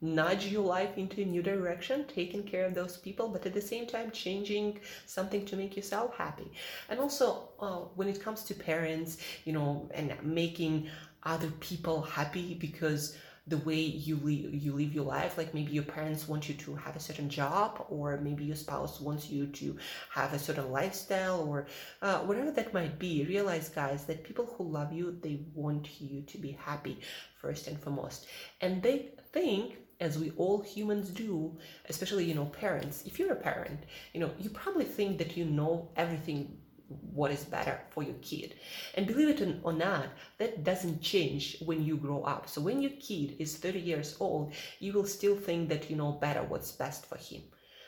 nudge 0.00 0.46
your 0.46 0.64
life 0.64 0.96
into 0.96 1.22
a 1.22 1.24
new 1.24 1.42
direction, 1.42 2.04
taking 2.06 2.42
care 2.42 2.64
of 2.66 2.74
those 2.74 2.96
people, 2.96 3.28
but 3.28 3.46
at 3.46 3.54
the 3.54 3.60
same 3.60 3.86
time 3.86 4.10
changing 4.10 4.78
something 5.06 5.44
to 5.46 5.56
make 5.56 5.76
yourself 5.76 6.16
happy. 6.16 6.50
And 6.88 7.00
also, 7.00 7.48
uh, 7.60 7.80
when 7.98 8.08
it 8.08 8.22
comes 8.22 8.42
to 8.44 8.54
parents, 8.54 9.18
you 9.44 9.52
know, 9.52 9.88
and 9.94 10.14
making 10.22 10.88
other 11.24 11.50
people 11.68 12.02
happy 12.02 12.54
because 12.54 13.16
the 13.48 13.58
way 13.58 13.80
you 13.80 14.16
live, 14.16 14.54
you 14.54 14.72
live 14.72 14.94
your 14.94 15.04
life 15.04 15.38
like 15.38 15.54
maybe 15.54 15.72
your 15.72 15.84
parents 15.84 16.28
want 16.28 16.48
you 16.48 16.54
to 16.54 16.74
have 16.76 16.96
a 16.96 17.00
certain 17.00 17.28
job 17.28 17.84
or 17.88 18.18
maybe 18.18 18.44
your 18.44 18.56
spouse 18.56 19.00
wants 19.00 19.30
you 19.30 19.46
to 19.46 19.76
have 20.12 20.32
a 20.32 20.38
certain 20.38 20.70
lifestyle 20.70 21.40
or 21.40 21.66
uh, 22.02 22.18
whatever 22.20 22.50
that 22.50 22.74
might 22.74 22.98
be. 22.98 23.24
Realize 23.24 23.68
guys 23.68 24.04
that 24.04 24.24
people 24.24 24.46
who 24.56 24.64
love 24.64 24.92
you 24.92 25.18
they 25.22 25.40
want 25.54 26.00
you 26.00 26.22
to 26.22 26.38
be 26.38 26.52
happy 26.52 27.00
first 27.40 27.66
and 27.66 27.78
foremost. 27.80 28.26
And 28.60 28.82
they 28.82 29.10
think 29.32 29.76
as 30.00 30.18
we 30.18 30.30
all 30.36 30.60
humans 30.62 31.10
do 31.10 31.56
especially 31.88 32.24
you 32.24 32.32
know 32.32 32.44
parents 32.46 33.02
if 33.04 33.18
you're 33.18 33.32
a 33.32 33.36
parent 33.36 33.80
you 34.14 34.20
know 34.20 34.30
you 34.38 34.48
probably 34.48 34.84
think 34.84 35.18
that 35.18 35.36
you 35.36 35.44
know 35.44 35.88
everything 35.96 36.56
what 36.88 37.30
is 37.30 37.44
better 37.44 37.80
for 37.90 38.02
your 38.02 38.16
kid. 38.22 38.54
And 38.94 39.06
believe 39.06 39.28
it 39.28 39.60
or 39.62 39.72
not, 39.72 40.08
that 40.38 40.64
doesn't 40.64 41.02
change 41.02 41.58
when 41.64 41.84
you 41.84 41.96
grow 41.96 42.22
up. 42.22 42.48
So 42.48 42.60
when 42.60 42.80
your 42.80 42.92
kid 42.92 43.36
is 43.38 43.56
30 43.56 43.78
years 43.78 44.16
old, 44.20 44.54
you 44.78 44.92
will 44.92 45.06
still 45.06 45.36
think 45.36 45.68
that 45.68 45.90
you 45.90 45.96
know 45.96 46.12
better 46.12 46.42
what's 46.42 46.72
best 46.72 47.06
for 47.06 47.16
him. 47.16 47.42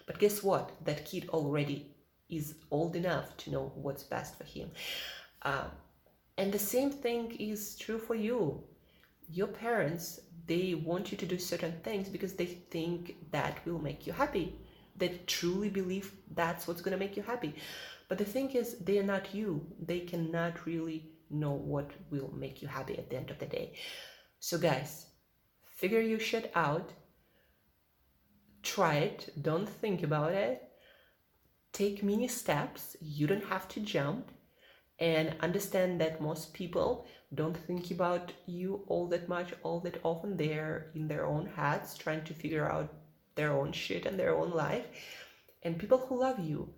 But 0.07 0.19
guess 0.19 0.43
what? 0.43 0.73
That 0.85 1.07
kid 1.07 1.29
already 1.31 1.95
is 2.29 2.57
old 2.71 2.97
enough 2.97 3.37
to 3.39 3.51
know 3.51 3.73
what's 3.75 4.03
best 4.03 4.37
for 4.37 4.45
him. 4.45 4.71
Uh, 5.43 5.65
and 6.37 6.53
the 6.53 6.59
same 6.59 6.91
thing 6.91 7.33
is 7.39 7.77
true 7.77 7.99
for 7.99 8.15
you. 8.15 8.63
Your 9.29 9.47
parents, 9.47 10.21
they 10.47 10.75
want 10.75 11.13
you 11.13 11.19
to 11.19 11.27
do 11.27 11.39
certain 11.39 11.73
things 11.85 12.09
because 12.09 12.35
they 12.35 12.47
think 12.47 13.17
that 13.31 13.65
will 13.65 13.79
make 13.79 14.07
you 14.07 14.13
happy. 14.13 14.57
They 14.97 15.21
truly 15.27 15.71
believe 15.71 16.13
that's 16.35 16.67
what's 16.67 16.83
going 16.83 16.93
to 16.93 16.99
make 16.99 17.17
you 17.17 17.23
happy. 17.23 17.55
But 18.11 18.19
the 18.19 18.25
thing 18.25 18.51
is, 18.51 18.77
they 18.79 18.99
are 18.99 19.05
not 19.05 19.33
you. 19.33 19.65
They 19.81 20.01
cannot 20.01 20.67
really 20.67 21.13
know 21.31 21.53
what 21.53 21.93
will 22.11 22.33
make 22.37 22.61
you 22.61 22.67
happy 22.67 22.99
at 22.99 23.09
the 23.09 23.17
end 23.17 23.31
of 23.31 23.39
the 23.39 23.47
day. 23.47 23.75
So, 24.41 24.59
guys, 24.59 25.07
figure 25.77 26.01
your 26.01 26.19
shit 26.19 26.51
out. 26.57 26.91
Try 28.65 28.97
it. 28.97 29.33
Don't 29.41 29.69
think 29.69 30.03
about 30.03 30.33
it. 30.33 30.61
Take 31.73 32.03
mini 32.03 32.27
steps. 32.27 32.97
You 33.01 33.29
don't 33.29 33.45
have 33.45 33.69
to 33.69 33.81
jump. 33.81 34.33
And 34.99 35.37
understand 35.39 36.01
that 36.01 36.21
most 36.21 36.53
people 36.53 37.07
don't 37.33 37.57
think 37.57 37.93
about 37.93 38.33
you 38.47 38.83
all 38.89 39.07
that 39.11 39.29
much, 39.29 39.55
all 39.63 39.79
that 39.83 40.01
often. 40.03 40.37
They're 40.37 40.91
in 40.97 41.07
their 41.07 41.27
own 41.27 41.47
heads 41.47 41.97
trying 41.97 42.25
to 42.25 42.35
figure 42.35 42.69
out 42.69 42.93
their 43.37 43.53
own 43.53 43.71
shit 43.71 44.05
and 44.05 44.19
their 44.19 44.37
own 44.37 44.51
life. 44.51 44.87
And 45.63 45.79
people 45.79 45.99
who 45.99 46.19
love 46.19 46.41
you, 46.41 46.75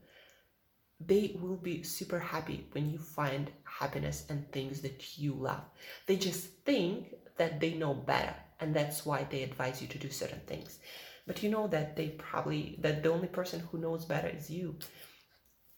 they 1.06 1.36
will 1.40 1.56
be 1.56 1.82
super 1.82 2.18
happy 2.18 2.66
when 2.72 2.90
you 2.90 2.98
find 2.98 3.50
happiness 3.64 4.26
and 4.28 4.50
things 4.52 4.80
that 4.82 5.18
you 5.18 5.34
love. 5.34 5.62
They 6.06 6.16
just 6.16 6.46
think 6.64 7.14
that 7.36 7.60
they 7.60 7.74
know 7.74 7.94
better 7.94 8.34
and 8.60 8.74
that's 8.74 9.04
why 9.04 9.26
they 9.28 9.42
advise 9.42 9.82
you 9.82 9.88
to 9.88 9.98
do 9.98 10.10
certain 10.10 10.40
things. 10.46 10.78
But 11.26 11.42
you 11.42 11.50
know 11.50 11.66
that 11.68 11.96
they 11.96 12.08
probably 12.08 12.78
that 12.80 13.02
the 13.02 13.12
only 13.12 13.28
person 13.28 13.60
who 13.60 13.78
knows 13.78 14.04
better 14.04 14.28
is 14.28 14.50
you. 14.50 14.76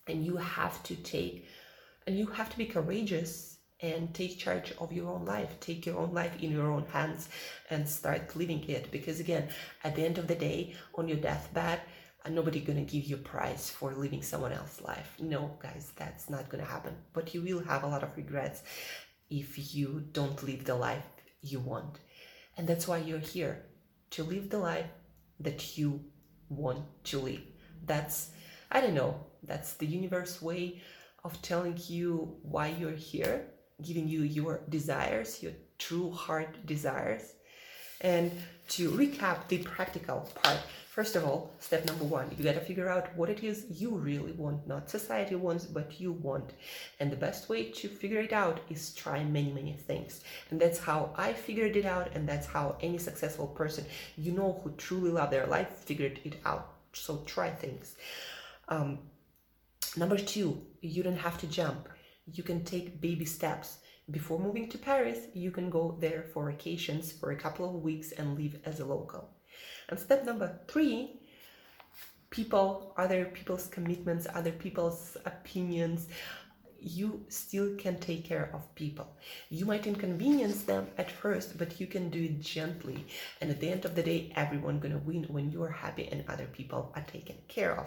And 0.07 0.25
you 0.25 0.37
have 0.37 0.83
to 0.85 0.97
take 0.97 1.47
and 2.07 2.19
you 2.19 2.27
have 2.27 2.51
to 2.51 2.59
be 2.59 2.67
courageous 2.67 3.59
and 3.81 4.15
take 4.15 4.39
charge 4.39 4.73
of 4.79 4.93
your 4.93 5.11
own 5.11 5.25
life. 5.25 5.49
Take 5.61 5.87
your 5.87 5.99
own 5.99 6.13
life 6.15 6.43
in 6.43 6.51
your 6.51 6.71
own 6.71 6.87
hands 6.87 7.29
and 7.71 7.89
start 7.89 8.37
living 8.37 8.63
it 8.69 8.91
because 8.91 9.21
again, 9.21 9.49
at 9.83 9.97
the 9.97 10.05
end 10.05 10.19
of 10.19 10.27
the 10.27 10.35
day, 10.35 10.75
on 10.95 11.09
your 11.09 11.19
deathbed, 11.19 11.81
nobody 12.31 12.61
gonna 12.61 12.83
give 12.83 13.05
you 13.05 13.17
a 13.17 13.19
prize 13.19 13.71
for 13.71 13.93
living 13.93 14.23
someone 14.23 14.53
else's 14.53 14.83
life. 14.83 15.15
No, 15.21 15.57
guys, 15.61 15.93
that's 15.97 16.31
not 16.31 16.49
gonna 16.49 16.65
happen. 16.65 16.95
But 17.13 17.35
you 17.35 17.43
will 17.43 17.63
have 17.65 17.83
a 17.83 17.87
lot 17.87 18.03
of 18.03 18.17
regrets 18.17 18.63
if 19.31 19.75
you 19.75 20.05
don't 20.13 20.43
live 20.43 20.65
the 20.65 20.75
life 20.75 21.05
you 21.43 21.61
want. 21.61 21.99
And 22.57 22.67
that's 22.67 22.89
why 22.89 22.99
you're 22.99 23.19
here 23.19 23.65
to 24.11 24.23
live 24.23 24.49
the 24.49 24.59
life 24.59 24.87
that 25.41 25.77
you 25.77 26.05
want 26.49 26.85
to 27.05 27.19
live. 27.19 27.43
That's, 27.85 28.31
I 28.71 28.81
don't 28.81 28.95
know, 28.95 29.27
that's 29.43 29.75
the 29.75 29.87
universe 29.87 30.41
way 30.41 30.81
of 31.25 31.41
telling 31.43 31.79
you 31.89 32.37
why 32.43 32.69
you're 32.69 32.93
here, 32.93 33.47
giving 33.83 34.09
you 34.09 34.23
your 34.23 34.61
desires, 34.69 35.43
your 35.43 35.53
true 35.79 36.11
heart 36.11 36.65
desires. 36.67 37.35
And 38.01 38.33
to 38.71 38.91
recap 38.91 39.49
the 39.49 39.59
practical 39.59 40.29
part, 40.43 40.59
first 40.95 41.17
of 41.17 41.25
all, 41.25 41.51
step 41.59 41.85
number 41.87 42.05
one, 42.05 42.31
you 42.37 42.45
gotta 42.45 42.61
figure 42.61 42.89
out 42.89 43.15
what 43.17 43.29
it 43.29 43.43
is 43.43 43.67
you 43.69 43.91
really 43.91 44.31
want, 44.31 44.65
not 44.69 44.89
society 44.89 45.35
wants, 45.35 45.65
but 45.65 46.01
you 46.01 46.13
want. 46.13 46.53
And 47.01 47.11
the 47.11 47.17
best 47.17 47.49
way 47.49 47.71
to 47.71 47.89
figure 47.89 48.21
it 48.21 48.33
out 48.33 48.61
is 48.71 48.95
try 48.95 49.25
many, 49.25 49.51
many 49.51 49.73
things. 49.73 50.23
And 50.51 50.61
that's 50.61 50.79
how 50.79 51.13
I 51.17 51.33
figured 51.33 51.75
it 51.77 51.85
out, 51.85 52.13
and 52.15 52.29
that's 52.29 52.47
how 52.47 52.77
any 52.81 52.99
successful 52.99 53.49
person 53.49 53.85
you 54.17 54.31
know 54.31 54.61
who 54.63 54.71
truly 54.77 55.11
love 55.11 55.31
their 55.31 55.47
life 55.47 55.71
figured 55.71 56.21
it 56.23 56.37
out. 56.47 56.75
So 56.93 57.23
try 57.27 57.51
things. 57.51 57.97
Um, 58.69 59.01
number 59.97 60.17
two, 60.17 60.63
you 60.81 61.03
don't 61.03 61.25
have 61.29 61.39
to 61.39 61.49
jump. 61.49 61.89
You 62.33 62.45
can 62.45 62.63
take 62.63 63.01
baby 63.01 63.25
steps 63.25 63.79
before 64.11 64.39
moving 64.39 64.69
to 64.69 64.77
Paris, 64.77 65.19
you 65.33 65.51
can 65.51 65.71
go 65.71 65.97
there 65.99 66.27
for 66.35 66.51
vacations 66.51 67.11
for 67.11 67.31
a 67.31 67.37
couple 67.37 67.65
of 67.65 67.83
weeks 67.83 68.13
and 68.13 68.39
live 68.39 68.61
as 68.67 68.81
a 68.81 68.85
local. 68.85 69.34
And 69.89 69.99
step 69.99 70.25
number 70.25 70.61
three, 70.69 71.21
people, 72.31 72.95
other 72.97 73.27
people's 73.27 73.67
commitments, 73.67 74.27
other 74.35 74.53
people's 74.53 75.17
opinions, 75.25 76.09
you 76.81 77.25
still 77.29 77.77
can 77.77 77.99
take 77.99 78.25
care 78.25 78.51
of 78.53 78.75
people. 78.75 79.07
You 79.49 79.65
might 79.65 79.87
inconvenience 79.87 80.65
them 80.65 80.89
at 80.99 81.11
first, 81.11 81.57
but 81.57 81.81
you 81.81 81.87
can 81.87 82.11
do 82.11 82.25
it 82.25 82.41
gently. 82.41 83.07
And 83.41 83.51
at 83.51 83.61
the 83.61 83.71
end 83.71 83.85
of 83.87 83.95
the 83.95 84.03
day, 84.03 84.33
everyone 84.37 84.81
gonna 84.81 84.99
win 84.99 85.25
when 85.25 85.51
you 85.51 85.63
are 85.63 85.71
happy 85.71 86.09
and 86.11 86.25
other 86.29 86.47
people 86.47 86.93
are 86.95 87.03
taken 87.03 87.37
care 87.49 87.79
of 87.79 87.87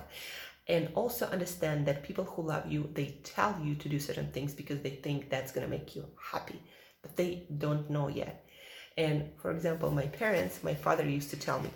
and 0.67 0.89
also 0.95 1.25
understand 1.27 1.85
that 1.85 2.03
people 2.03 2.25
who 2.25 2.41
love 2.41 2.69
you 2.69 2.89
they 2.93 3.17
tell 3.23 3.57
you 3.63 3.75
to 3.75 3.89
do 3.89 3.99
certain 3.99 4.31
things 4.31 4.53
because 4.53 4.81
they 4.81 4.89
think 4.89 5.29
that's 5.29 5.51
to 5.51 5.67
make 5.67 5.95
you 5.95 6.05
happy 6.31 6.61
but 7.01 7.15
they 7.15 7.45
don't 7.57 7.89
know 7.89 8.07
yet 8.07 8.46
and 8.97 9.29
for 9.37 9.51
example 9.51 9.91
my 9.91 10.07
parents 10.07 10.63
my 10.63 10.73
father 10.73 11.07
used 11.07 11.29
to 11.29 11.37
tell 11.37 11.59
me 11.59 11.69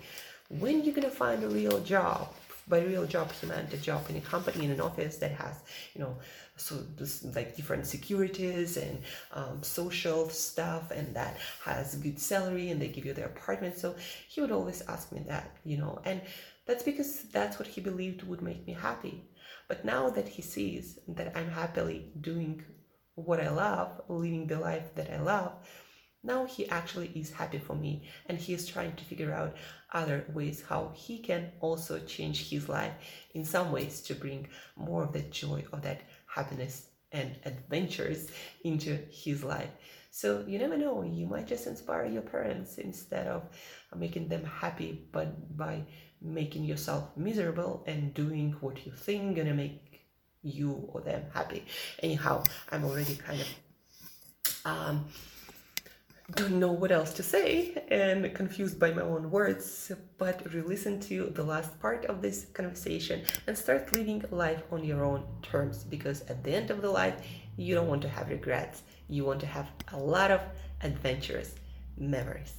when 0.50 0.84
you're 0.84 0.96
to 0.96 1.10
find 1.10 1.44
a 1.44 1.48
real 1.48 1.80
job 1.82 2.34
by 2.68 2.80
real 2.82 3.06
job 3.06 3.32
he 3.32 3.48
meant 3.48 3.74
a 3.74 3.78
job 3.78 4.04
in 4.10 4.16
a 4.18 4.22
company 4.22 4.66
in 4.66 4.72
an 4.72 4.82
office 4.82 5.18
that 5.18 5.32
has 5.32 5.62
you 5.94 6.02
know 6.02 6.16
so 6.58 6.76
this, 6.98 7.26
like 7.36 7.56
different 7.56 7.88
securities 7.88 8.78
and 8.78 9.02
um, 9.34 9.64
social 9.64 10.30
stuff 10.30 10.92
and 10.92 11.16
that 11.16 11.38
has 11.66 11.96
good 11.96 12.20
salary 12.20 12.70
and 12.70 12.80
they 12.80 12.88
give 12.88 13.06
you 13.06 13.14
their 13.14 13.26
apartment 13.26 13.76
so 13.78 13.96
he 14.28 14.42
would 14.42 14.52
always 14.52 14.82
ask 14.88 15.12
me 15.12 15.22
that 15.28 15.50
you 15.64 15.78
know 15.78 16.00
and 16.06 16.22
that's 16.66 16.84
because 16.84 17.24
that's 17.24 17.60
what 17.60 17.68
he 17.68 17.82
believed 17.82 18.24
would 18.24 18.42
make 18.42 18.66
me 18.66 18.74
happy. 18.74 19.26
But 19.68 19.84
now 19.84 20.10
that 20.12 20.28
he 20.28 20.42
sees 20.42 21.00
that 21.08 21.36
I'm 21.36 21.50
happily 21.50 22.12
doing 22.20 22.64
what 23.16 23.42
I 23.42 23.50
love, 23.50 24.02
living 24.08 24.48
the 24.48 24.60
life 24.60 24.94
that 24.96 25.12
I 25.12 25.20
love, 25.20 25.52
now 26.24 26.46
he 26.46 26.68
actually 26.70 27.12
is 27.16 27.32
happy 27.32 27.58
for 27.58 27.76
me 27.76 28.04
and 28.28 28.38
he 28.38 28.54
is 28.54 28.68
trying 28.68 28.96
to 28.96 29.04
figure 29.04 29.34
out 29.34 29.56
other 29.92 30.26
ways 30.34 30.64
how 30.68 30.92
he 30.94 31.18
can 31.18 31.52
also 31.60 32.00
change 32.00 32.50
his 32.50 32.70
life 32.70 32.94
in 33.34 33.44
some 33.44 33.72
ways 33.72 34.02
to 34.02 34.14
bring 34.14 34.48
more 34.76 35.04
of 35.04 35.14
that 35.14 35.32
joy 35.32 35.64
or 35.74 35.80
that 35.80 36.02
happiness 36.28 36.88
and 37.12 37.36
adventures 37.46 38.30
into 38.64 38.98
his 39.10 39.44
life. 39.44 39.70
So 40.12 40.44
you 40.48 40.60
never 40.60 40.78
know, 40.78 41.04
you 41.04 41.26
might 41.26 41.48
just 41.48 41.68
inspire 41.68 42.06
your 42.06 42.22
parents 42.22 42.78
instead 42.78 43.28
of 43.28 43.44
making 43.96 44.28
them 44.28 44.44
happy, 44.44 45.08
but 45.12 45.58
by 45.58 45.84
making 46.22 46.66
yourself 46.66 47.10
miserable 47.18 47.84
and 47.88 48.14
doing 48.14 48.56
what 48.62 48.86
you 48.86 48.92
think 48.92 49.38
gonna 49.38 49.54
make 49.54 50.06
you 50.44 50.88
or 50.94 51.02
them 51.02 51.24
happy. 51.34 51.66
Anyhow, 52.02 52.44
I'm 52.72 52.86
already 52.86 53.16
kind 53.16 53.42
of 53.42 53.48
um, 54.66 55.06
don't 56.36 56.60
know 56.60 56.72
what 56.72 56.92
else 56.92 57.14
to 57.14 57.24
say 57.24 57.84
and 57.90 58.34
confused 58.34 58.80
by 58.80 58.92
my 58.92 59.02
own 59.02 59.30
words, 59.32 59.92
but 60.18 60.42
re-listen 60.54 61.00
to 61.02 61.32
the 61.36 61.44
last 61.44 61.80
part 61.80 62.06
of 62.06 62.22
this 62.22 62.46
conversation 62.54 63.24
and 63.48 63.58
start 63.58 63.92
living 63.94 64.24
life 64.32 64.64
on 64.72 64.84
your 64.84 65.04
own 65.04 65.24
terms 65.42 65.84
because 65.84 66.22
at 66.30 66.44
the 66.44 66.54
end 66.54 66.70
of 66.70 66.82
the 66.82 66.90
life, 66.90 67.16
you 67.58 67.76
don't 67.76 67.88
want 67.88 68.02
to 68.04 68.10
have 68.10 68.30
regrets. 68.30 68.84
You 69.10 69.26
want 69.26 69.40
to 69.42 69.46
have 69.46 69.68
a 69.92 69.98
lot 69.98 70.32
of 70.32 70.42
adventurous 70.82 71.56
memories. 71.98 72.54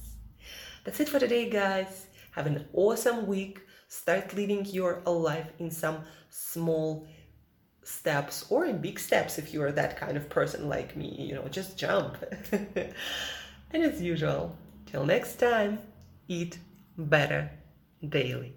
That's 0.83 0.99
it 0.99 1.09
for 1.09 1.19
today, 1.19 1.49
guys. 1.49 2.07
Have 2.31 2.45
an 2.45 2.67
awesome 2.73 3.25
week. 3.25 3.61
Start 3.87 4.35
living 4.35 4.65
your 4.65 5.01
life 5.05 5.47
in 5.59 5.71
some 5.71 5.99
small 6.29 7.07
steps 7.83 8.45
or 8.49 8.65
in 8.65 8.79
big 8.79 8.99
steps 8.99 9.37
if 9.37 9.53
you 9.53 9.61
are 9.61 9.71
that 9.71 9.97
kind 9.97 10.15
of 10.17 10.29
person 10.29 10.69
like 10.69 10.95
me. 10.95 11.09
You 11.09 11.35
know, 11.35 11.47
just 11.47 11.77
jump. 11.77 12.17
and 13.73 13.83
as 13.83 14.01
usual, 14.01 14.55
till 14.85 15.05
next 15.05 15.35
time, 15.35 15.79
eat 16.27 16.59
better 16.97 17.49
daily. 18.07 18.55